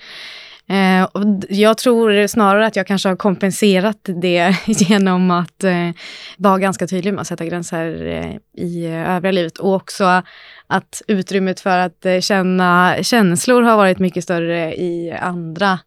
[0.68, 5.90] Eh, och jag tror snarare att jag kanske har kompenserat det genom att eh,
[6.36, 10.22] vara ganska tydlig med att sätta gränser eh, i eh, övriga livet och också
[10.66, 15.78] att utrymmet för att eh, känna känslor har varit mycket större i andra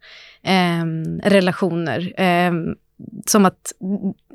[0.43, 2.13] ehm, relationer.
[2.17, 2.75] Ehm,
[3.25, 3.73] som att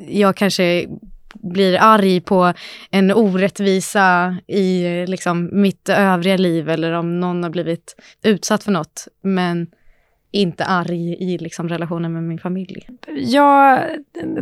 [0.08, 0.86] jag kanske
[1.34, 2.52] blir arg på
[2.90, 9.08] en orättvisa i liksom, mitt övriga liv eller om någon har blivit utsatt för något.
[9.22, 9.66] Men
[10.34, 12.88] inte arg i liksom, relationen med min familj.
[13.16, 13.90] Jag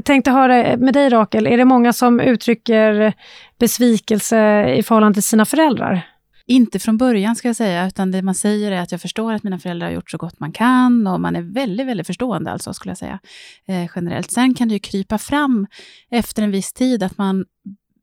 [0.04, 3.12] tänkte höra med dig Rakel, är det många som uttrycker
[3.58, 6.08] besvikelse i förhållande till sina föräldrar?
[6.46, 9.42] Inte från början ska jag säga, utan det man säger är att jag förstår att
[9.42, 12.74] mina föräldrar har gjort så gott man kan och man är väldigt, väldigt förstående alltså,
[12.74, 13.18] skulle jag säga.
[13.66, 14.30] Eh, generellt.
[14.30, 15.66] Sen kan det ju krypa fram
[16.10, 17.44] efter en viss tid att man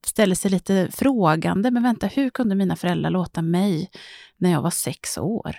[0.06, 1.71] ställer sig lite frågande.
[1.71, 3.89] Men vänta, hur kunde mina föräldrar låta mig,
[4.38, 5.56] när jag var sex år,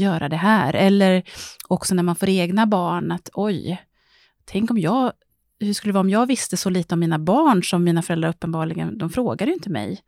[0.00, 0.74] göra det här?
[0.74, 1.22] Eller
[1.68, 3.82] också när man får egna barn, att oj,
[4.44, 5.12] tänk om jag
[5.60, 8.30] hur skulle det vara om jag visste så lite om mina barn som mina föräldrar
[8.30, 10.00] uppenbarligen, de frågade ju inte mig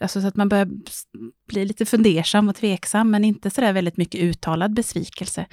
[0.00, 0.68] alltså så att man börjar
[1.48, 5.46] bli lite fundersam och tveksam, men inte så där väldigt mycket uttalad besvikelse.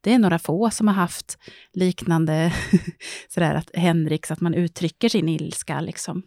[0.00, 1.38] Det är några få som har haft
[1.72, 2.52] liknande,
[3.28, 6.22] sådär att Henrik, att man uttrycker sin ilska liksom,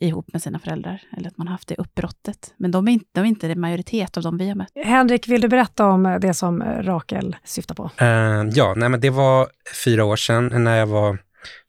[0.00, 2.54] ihop med sina föräldrar, eller att man haft det uppbrottet.
[2.56, 4.72] Men de är inte, de är inte det majoritet av dem vi har mött.
[4.84, 7.90] Henrik, vill du berätta om det som Rakel syftar på?
[8.02, 9.48] Uh, ja, nej, men det var
[9.84, 11.18] fyra år sedan, när jag var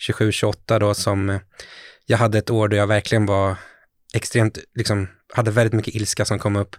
[0.09, 1.39] 27-28 då, som
[2.05, 3.55] jag hade ett år då jag verkligen var
[4.13, 6.75] extremt, liksom, hade väldigt mycket ilska som kom upp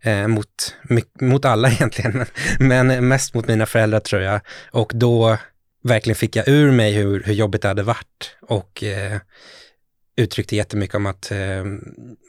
[0.00, 0.74] eh, mot,
[1.20, 2.26] mot alla egentligen,
[2.58, 4.40] men mest mot mina föräldrar tror jag.
[4.70, 5.38] Och då
[5.82, 9.20] verkligen fick jag ur mig hur, hur jobbigt det hade varit och eh,
[10.16, 11.64] uttryckte jättemycket om att, eh,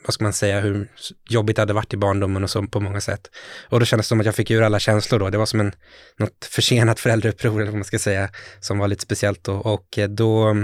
[0.04, 0.88] vad ska man säga, hur
[1.28, 3.30] jobbigt det hade varit i barndomen och så på många sätt.
[3.68, 5.30] Och då kändes det som att jag fick ur alla känslor då.
[5.30, 5.72] Det var som en,
[6.18, 8.28] något försenat föräldrauppror, eller vad man ska säga,
[8.60, 9.54] som var lite speciellt då.
[9.54, 10.54] Och eh, då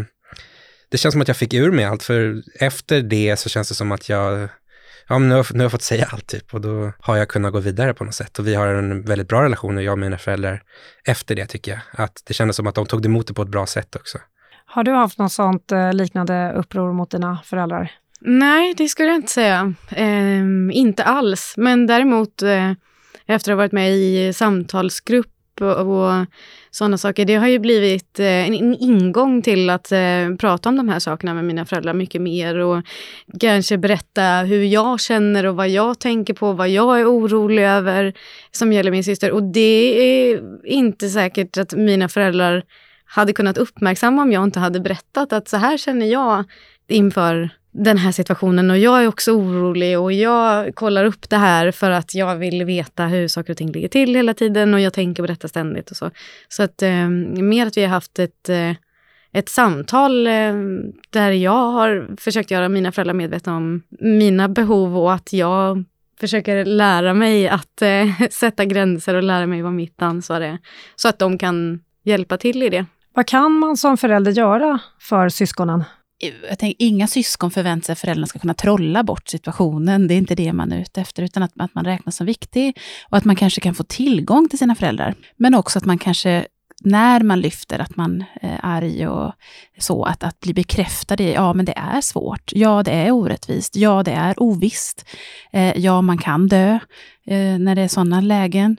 [0.91, 3.75] det känns som att jag fick ur mig allt, för efter det så känns det
[3.75, 4.49] som att jag
[5.09, 7.29] ja, men nu, har, nu har jag fått säga allt typ och då har jag
[7.29, 8.39] kunnat gå vidare på något sätt.
[8.39, 10.63] Och vi har en väldigt bra relation, jag och mina föräldrar,
[11.05, 11.81] efter det tycker jag.
[11.93, 14.19] Att det kändes som att de tog emot det på ett bra sätt också.
[14.75, 17.91] Har du haft något sånt eh, liknande uppror mot dina föräldrar?
[18.21, 19.75] Nej, det skulle jag inte säga.
[19.91, 22.73] Eh, inte alls, men däremot eh,
[23.27, 26.27] efter att ha varit med i samtalsgrupp och, och
[26.71, 27.25] sådana saker.
[27.25, 30.99] Det har ju blivit eh, en, en, ingång till att eh, prata om de här
[30.99, 32.85] sakerna med mina föräldrar mycket mer och
[33.41, 38.15] kanske berätta hur jag känner och vad jag tänker på, vad jag är orolig över
[38.51, 39.31] som gäller min syster.
[39.31, 42.65] Och det är inte säkert att mina föräldrar
[43.15, 46.45] hade kunnat uppmärksamma om jag inte hade berättat att så här känner jag
[46.89, 51.71] inför den här situationen och jag är också orolig och jag kollar upp det här
[51.71, 54.93] för att jag vill veta hur saker och ting ligger till hela tiden och jag
[54.93, 56.11] tänker på detta ständigt och så.
[56.49, 58.71] Så att eh, mer att vi har haft ett, eh,
[59.33, 60.55] ett samtal eh,
[61.11, 65.85] där jag har försökt göra mina föräldrar medvetna om mina behov och att jag
[66.21, 70.59] försöker lära mig att eh, sätta gränser och lära mig vad mitt ansvar är.
[70.97, 72.87] Så att de kan hjälpa till i det.
[73.15, 75.85] Vad kan man som förälder göra för syskonen?
[76.49, 80.09] jag tänker, inga syskon förväntar sig att föräldrarna ska kunna trolla bort situationen.
[80.09, 82.79] Det är inte det man är ute efter, utan att, att man räknas som viktig
[83.11, 85.15] och att man kanske kan få tillgång till sina föräldrar.
[85.37, 86.47] Men också att man kanske
[86.81, 89.33] när man lyfter att man eh, är arg och
[89.79, 93.77] så, att, att bli bekräftad i, ja men det är svårt, ja det är orättvist,
[93.77, 95.07] ja det är ovisst,
[95.53, 96.79] eh, ja man kan dö
[97.27, 98.77] eh, när det är sådana lägen.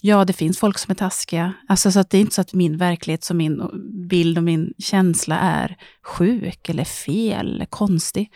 [0.00, 1.52] Ja, det finns folk som är taskiga.
[1.68, 3.62] Alltså, så att det är inte så att min verklighet, som min
[4.08, 8.32] bild och min känsla är sjuk eller fel eller konstig.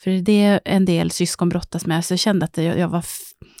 [0.00, 2.04] För det är en del syskon brottas med.
[2.04, 3.04] Så jag kände att jag, jag, var,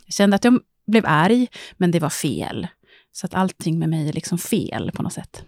[0.06, 2.66] jag kände att jag blev arg, men det var fel.
[3.12, 5.44] Så att allting med mig är liksom fel på något sätt.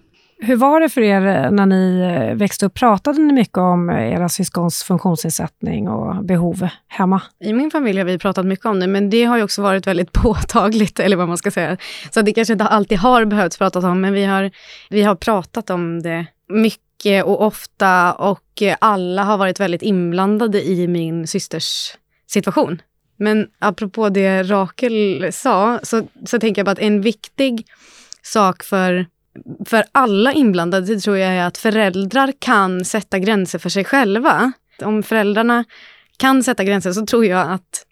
[0.46, 2.74] Hur var det för er eh, när ni eh, växte upp?
[2.74, 7.22] Pratade ni mycket om eh, era syskons funktionsnedsättning och behov hemma?
[7.40, 9.86] I min familj har vi pratat mycket om det, men det har ju också varit
[9.86, 11.76] väldigt påtagligt, eller vad man ska säga.
[12.10, 14.50] Så det kanske inte alltid har behövts pratas om, men vi har,
[14.90, 20.88] vi har pratat om det mycket och ofta och alla har varit väldigt inblandade i
[20.88, 22.82] min systers situation.
[23.16, 27.66] Men apropå det Rakel sa, så, så tänker jag på att en viktig
[28.22, 29.06] sak för
[29.66, 34.52] för alla inblandade tror jag är att föräldrar kan sätta gränser för sig själva.
[34.82, 35.64] Om föräldrarna
[36.16, 37.86] kan sätta gränser så tror jag att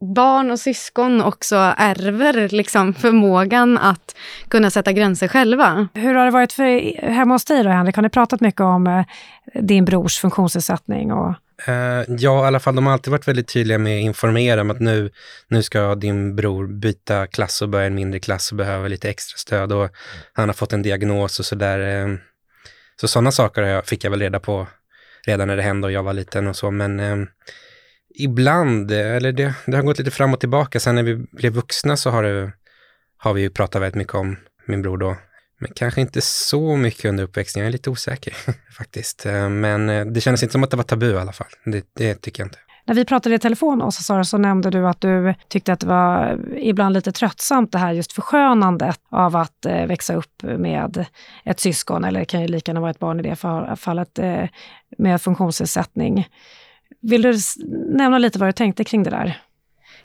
[0.00, 4.16] barn och syskon också ärver liksom förmågan att
[4.48, 5.88] kunna sätta gränser själva.
[5.94, 7.96] Hur har det varit för hemma hos dig då, Henrik?
[7.96, 9.04] Har ni pratat mycket om eh,
[9.62, 11.34] din brors funktionsnedsättning och
[11.66, 14.70] Eh, ja, i alla fall de har alltid varit väldigt tydliga med att informera om
[14.70, 15.10] att nu,
[15.48, 19.36] nu ska din bror byta klass och börja en mindre klass och behöver lite extra
[19.36, 19.90] stöd och
[20.32, 22.06] han har fått en diagnos och sådär.
[22.06, 22.18] Uh,
[23.00, 24.66] så sådana saker fick jag väl reda på
[25.26, 27.26] redan när det hände och jag var liten och så, men uh,
[28.14, 30.80] ibland, eller det, det har gått lite fram och tillbaka.
[30.80, 32.52] Sen när vi blev vuxna så har, det,
[33.16, 34.36] har vi pratat väldigt mycket om
[34.66, 35.16] min bror då.
[35.58, 38.34] Men kanske inte så mycket under uppväxten, jag är lite osäker
[38.78, 39.26] faktiskt.
[39.26, 41.46] Eh, men eh, det kändes inte som att det var tabu i alla fall.
[41.64, 42.58] Det, det tycker jag inte.
[42.84, 45.86] När vi pratade i telefon, Åsa Sara, så nämnde du att du tyckte att det
[45.86, 51.06] var ibland lite tröttsamt det här just förskönandet av att eh, växa upp med
[51.44, 53.36] ett syskon, eller det kan ju lika gärna vara ett barn i det
[53.76, 54.18] fallet,
[54.98, 56.28] med funktionsnedsättning.
[57.00, 57.34] Vill du
[57.88, 59.40] nämna lite vad du tänkte kring det där?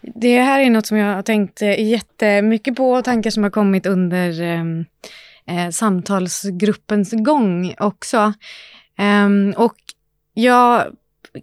[0.01, 4.41] Det här är något som jag har tänkt jättemycket på, tankar som har kommit under
[4.41, 4.85] ehm,
[5.47, 8.33] eh, samtalsgruppens gång också.
[9.25, 9.75] Um, och
[10.33, 10.85] jag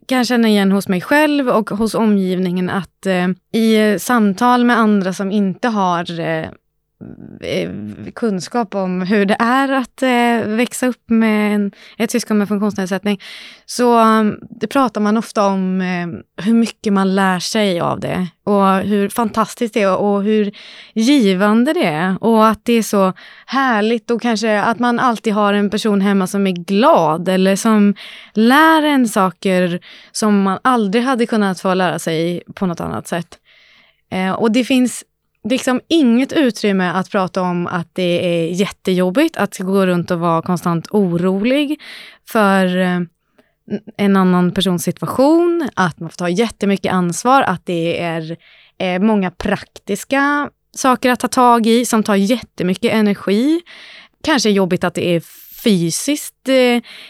[0.06, 5.12] kan känna igen hos mig själv och hos omgivningen att eh, i samtal med andra
[5.12, 6.50] som inte har eh, Eh,
[7.40, 7.70] Eh,
[8.14, 13.20] kunskap om hur det är att eh, växa upp med en, ett syskon med funktionsnedsättning,
[13.66, 18.26] så um, det pratar man ofta om eh, hur mycket man lär sig av det
[18.44, 20.52] och hur fantastiskt det är och hur
[20.94, 23.12] givande det är och att det är så
[23.46, 27.94] härligt och kanske att man alltid har en person hemma som är glad eller som
[28.34, 29.80] lär en saker
[30.12, 33.38] som man aldrig hade kunnat få lära sig på något annat sätt.
[34.38, 35.04] Och det finns
[35.48, 40.42] liksom inget utrymme att prata om att det är jättejobbigt att gå runt och vara
[40.42, 41.80] konstant orolig
[42.28, 43.00] för eh,
[43.96, 48.36] en annan persons situation, att man får ta jättemycket ansvar, att det är
[48.78, 53.60] eh, många praktiska saker att ta tag i som tar jättemycket energi.
[54.24, 55.22] Kanske jobbigt att det är
[55.64, 56.48] fysiskt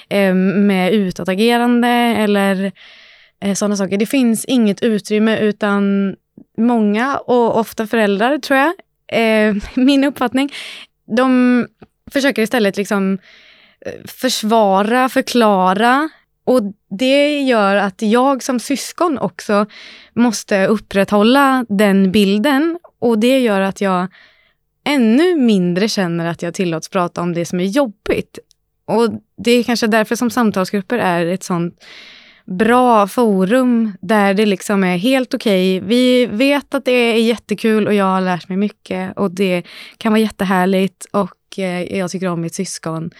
[0.09, 2.73] eh, med utåtagerande eller
[3.55, 3.97] sådana saker.
[3.97, 6.15] Det finns inget utrymme utan
[6.61, 8.73] många och ofta föräldrar, tror jag,
[9.13, 10.53] eh, min uppfattning,
[11.17, 11.67] de
[12.13, 13.19] försöker istället liksom
[13.87, 16.09] eh, försvara, förklara.
[16.45, 16.63] Och
[16.99, 19.67] det gör att jag som syskon också
[20.15, 22.79] måste upprätthålla den bilden.
[22.99, 24.07] Och det gör att jag
[24.85, 28.39] ännu mindre känner att jag tillåts prata om det som är jobbigt.
[28.85, 31.85] Och det är kanske därför som samtalsgrupper är ett sånt
[32.51, 35.77] bra forum där det liksom är helt okej.
[35.77, 35.89] Okay.
[35.89, 39.63] Vi vet att det är jättekul och jag har lärt mig mycket och det
[39.99, 43.11] kan vara jättehärligt och eh, jag tycker om mitt syskon.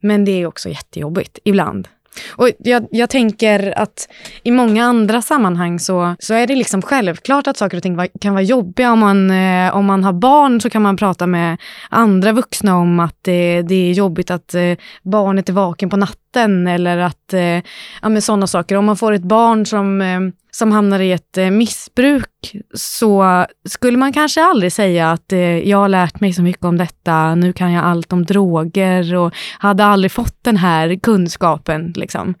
[0.00, 1.88] Men det är också jättejobbigt ibland.
[2.30, 4.08] Och jag, jag, tänker att
[4.42, 8.34] i många andra sammanhang så, så är det liksom självklart att saker och ting kan
[8.34, 8.92] vara jobbiga.
[8.92, 11.56] Om man, eh, om man har barn så kan man prata med
[11.90, 16.66] andra vuxna om att det, det är jobbigt att eh, barnet är vaken på natten
[16.66, 17.62] eller att, eh,
[18.02, 18.76] ja men sådana saker.
[18.76, 20.20] Om man får ett barn som eh,
[20.58, 25.78] som hamnar i ett eh, missbruk så skulle man kanske aldrig säga att eh, jag
[25.78, 29.84] har lärt mig så mycket om detta, nu kan jag allt om droger och hade
[29.84, 31.92] aldrig fått den här kunskapen.
[31.96, 32.34] Liksom.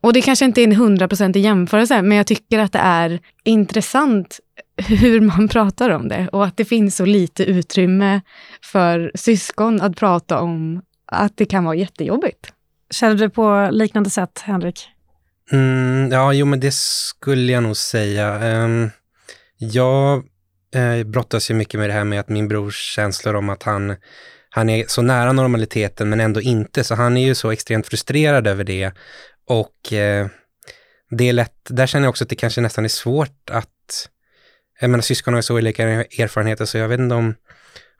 [0.00, 4.40] Och det kanske inte är en hundraprocentig jämförelse, men jag tycker att det är intressant
[4.76, 8.20] hur man pratar om det och att det finns så lite utrymme
[8.62, 12.52] för syskon att prata om att det kan vara jättejobbigt.
[12.90, 14.88] Känner du på liknande sätt, Henrik?
[15.52, 18.62] Mm, ja, jo men det skulle jag nog säga.
[18.64, 18.90] Um,
[19.58, 20.24] jag
[20.74, 23.96] eh, brottas ju mycket med det här med att min brors känslor om att han,
[24.50, 28.46] han är så nära normaliteten men ändå inte, så han är ju så extremt frustrerad
[28.46, 28.92] över det.
[29.46, 30.26] Och eh,
[31.10, 34.08] det är lätt, där känner jag också att det kanske nästan är svårt att,
[34.80, 37.34] jag menar syskon har ju så olika erfarenheter så jag vet inte om,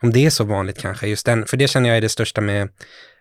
[0.03, 2.41] om det är så vanligt kanske, just den, för det känner jag är det största
[2.41, 2.69] med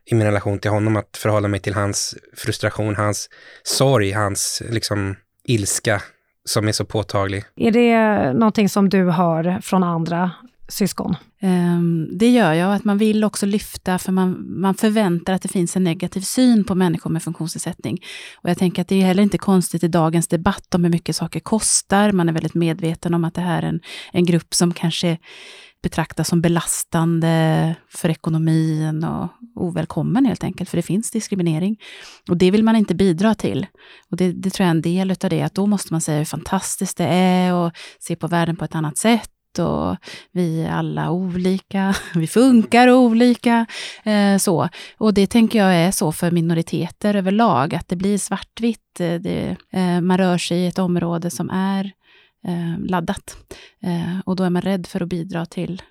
[0.05, 3.29] i min relation till honom, att förhålla mig till hans frustration, hans
[3.63, 6.01] sorg, hans liksom ilska
[6.45, 7.43] som är så påtaglig.
[7.55, 10.31] Är det någonting som du hör från andra
[10.67, 11.15] syskon?
[11.41, 15.47] Um, det gör jag, att man vill också lyfta, för man, man förväntar att det
[15.47, 17.99] finns en negativ syn på människor med funktionsnedsättning.
[18.35, 21.15] Och jag tänker att det är heller inte konstigt i dagens debatt om hur mycket
[21.15, 22.11] saker kostar.
[22.11, 23.79] Man är väldigt medveten om att det här är en,
[24.11, 25.17] en grupp som kanske
[25.85, 31.77] betraktas som belastande för ekonomin och ovälkommen helt enkelt, för det finns diskriminering.
[32.29, 33.67] Och det vill man inte bidra till.
[34.11, 36.17] Och det, det tror jag är en del av det, att då måste man säga
[36.17, 39.95] hur fantastiskt det är och se på världen på ett annat sätt och
[40.31, 43.65] vi är alla olika, vi funkar olika.
[44.03, 44.69] Eh, så.
[44.97, 48.99] Och det tänker jag är så för minoriteter överlag, att det blir svartvitt.
[48.99, 51.91] Eh, det, eh, man rör sig i ett område som är
[52.47, 53.37] eh, laddat.
[53.83, 55.81] Eh, och då är man rädd för att bidra till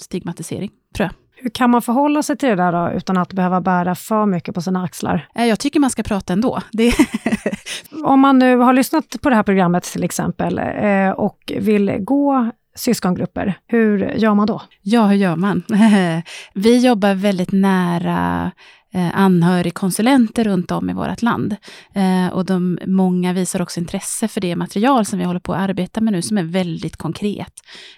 [0.00, 1.42] stigmatisering, tror jag.
[1.42, 4.54] Hur kan man förhålla sig till det där då, utan att behöva bära för mycket
[4.54, 5.28] på sina axlar?
[5.34, 6.60] Eh, jag tycker man ska prata ändå.
[8.04, 12.50] Om man nu har lyssnat på det här programmet till exempel eh, och vill gå
[12.76, 14.62] syskongrupper, hur gör man då?
[14.82, 15.62] Ja, hur gör man?
[16.54, 18.50] Vi jobbar väldigt nära
[18.92, 21.56] Eh, anhörigkonsulenter runt om i vårt land.
[21.94, 25.60] Eh, och de, många visar också intresse för det material som vi håller på att
[25.60, 27.52] arbeta med nu, som är väldigt konkret.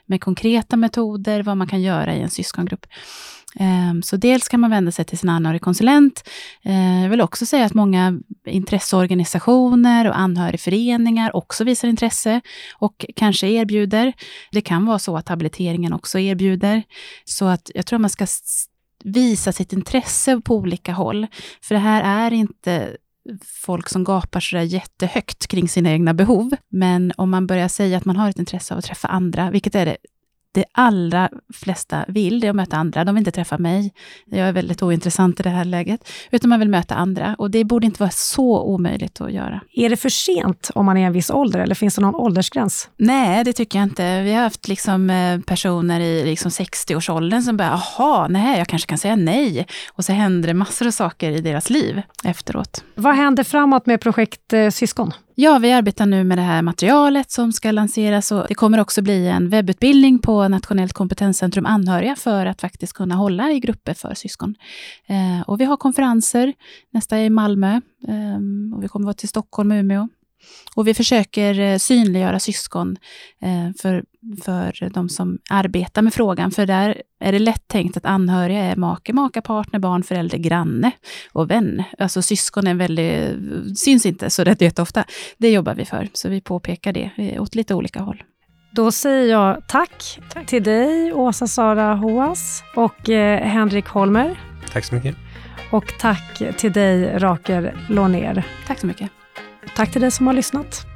[0.07, 2.87] Med konkreta metoder, vad man kan göra i en syskongrupp.
[3.57, 6.29] Eh, så dels kan man vända sig till sin anhörigkonsulent.
[6.63, 12.41] Eh, jag vill också säga att många intresseorganisationer och anhörigföreningar också visar intresse
[12.79, 14.13] och kanske erbjuder.
[14.51, 16.83] Det kan vara så att habiliteringen också erbjuder.
[17.25, 18.27] Så att jag tror man ska
[19.05, 21.27] visa sitt intresse på olika håll.
[21.63, 22.97] För det här är inte
[23.45, 26.51] folk som gapar sådär jättehögt kring sina egna behov.
[26.69, 29.75] Men om man börjar säga att man har ett intresse av att träffa andra, vilket
[29.75, 29.97] är det
[30.53, 33.05] det allra flesta vill, det är att möta andra.
[33.05, 33.93] De vill inte träffa mig.
[34.27, 36.09] Jag är väldigt ointressant i det här läget.
[36.31, 37.35] Utan man vill möta andra.
[37.39, 39.61] Och det borde inte vara så omöjligt att göra.
[39.73, 42.91] Är det för sent om man är en viss ålder, eller finns det någon åldersgräns?
[42.97, 44.23] Nej, det tycker jag inte.
[44.23, 48.89] Vi har haft liksom eh, personer i liksom 60-årsåldern som bara, jaha, nej, jag kanske
[48.89, 49.67] kan säga nej.
[49.93, 52.85] Och så händer det massor av saker i deras liv efteråt.
[52.95, 55.13] Vad händer framåt med projekt eh, Syskon?
[55.35, 59.03] Ja, vi arbetar nu med det här materialet som ska lanseras och det kommer också
[59.03, 64.15] bli en webbutbildning på Nationellt kompetenscentrum anhöriga för att faktiskt kunna hålla i grupper för
[64.15, 64.55] syskon.
[65.07, 66.53] Eh, och vi har konferenser,
[66.91, 70.09] nästa är i Malmö eh, och vi kommer vara till Stockholm och Umeå.
[70.77, 72.97] Och vi försöker eh, synliggöra syskon
[73.43, 74.05] eh, för,
[74.45, 76.51] för de som arbetar med frågan.
[76.51, 80.91] För där är det lätt tänkt att anhöriga är make, maka, partner, barn, förälder, granne
[81.33, 81.83] och vän.
[81.99, 85.05] Alltså syskon är väldigt, syns inte så rätt jätteofta.
[85.39, 88.23] Det jobbar vi för, så vi påpekar det eh, åt lite olika håll.
[88.75, 90.47] Då säger jag tack, tack.
[90.47, 94.41] till dig, Åsa-Sara Hoas och eh, Henrik Holmer.
[94.73, 95.17] Tack så mycket.
[95.71, 98.47] Och tack till dig, Rakel Låner.
[98.67, 99.11] Tack så mycket.
[99.77, 100.92] Tack till dig som har lyssnat.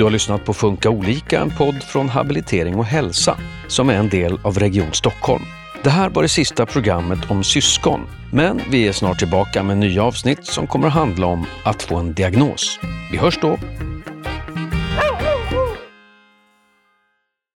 [0.00, 3.36] Du har lyssnat på Funka olika, en podd från Habilitering och hälsa
[3.68, 5.42] som är en del av Region Stockholm.
[5.82, 8.00] Det här var det sista programmet om syskon,
[8.32, 11.96] men vi är snart tillbaka med nya avsnitt som kommer att handla om att få
[11.96, 12.80] en diagnos.
[13.12, 13.58] Vi hörs då!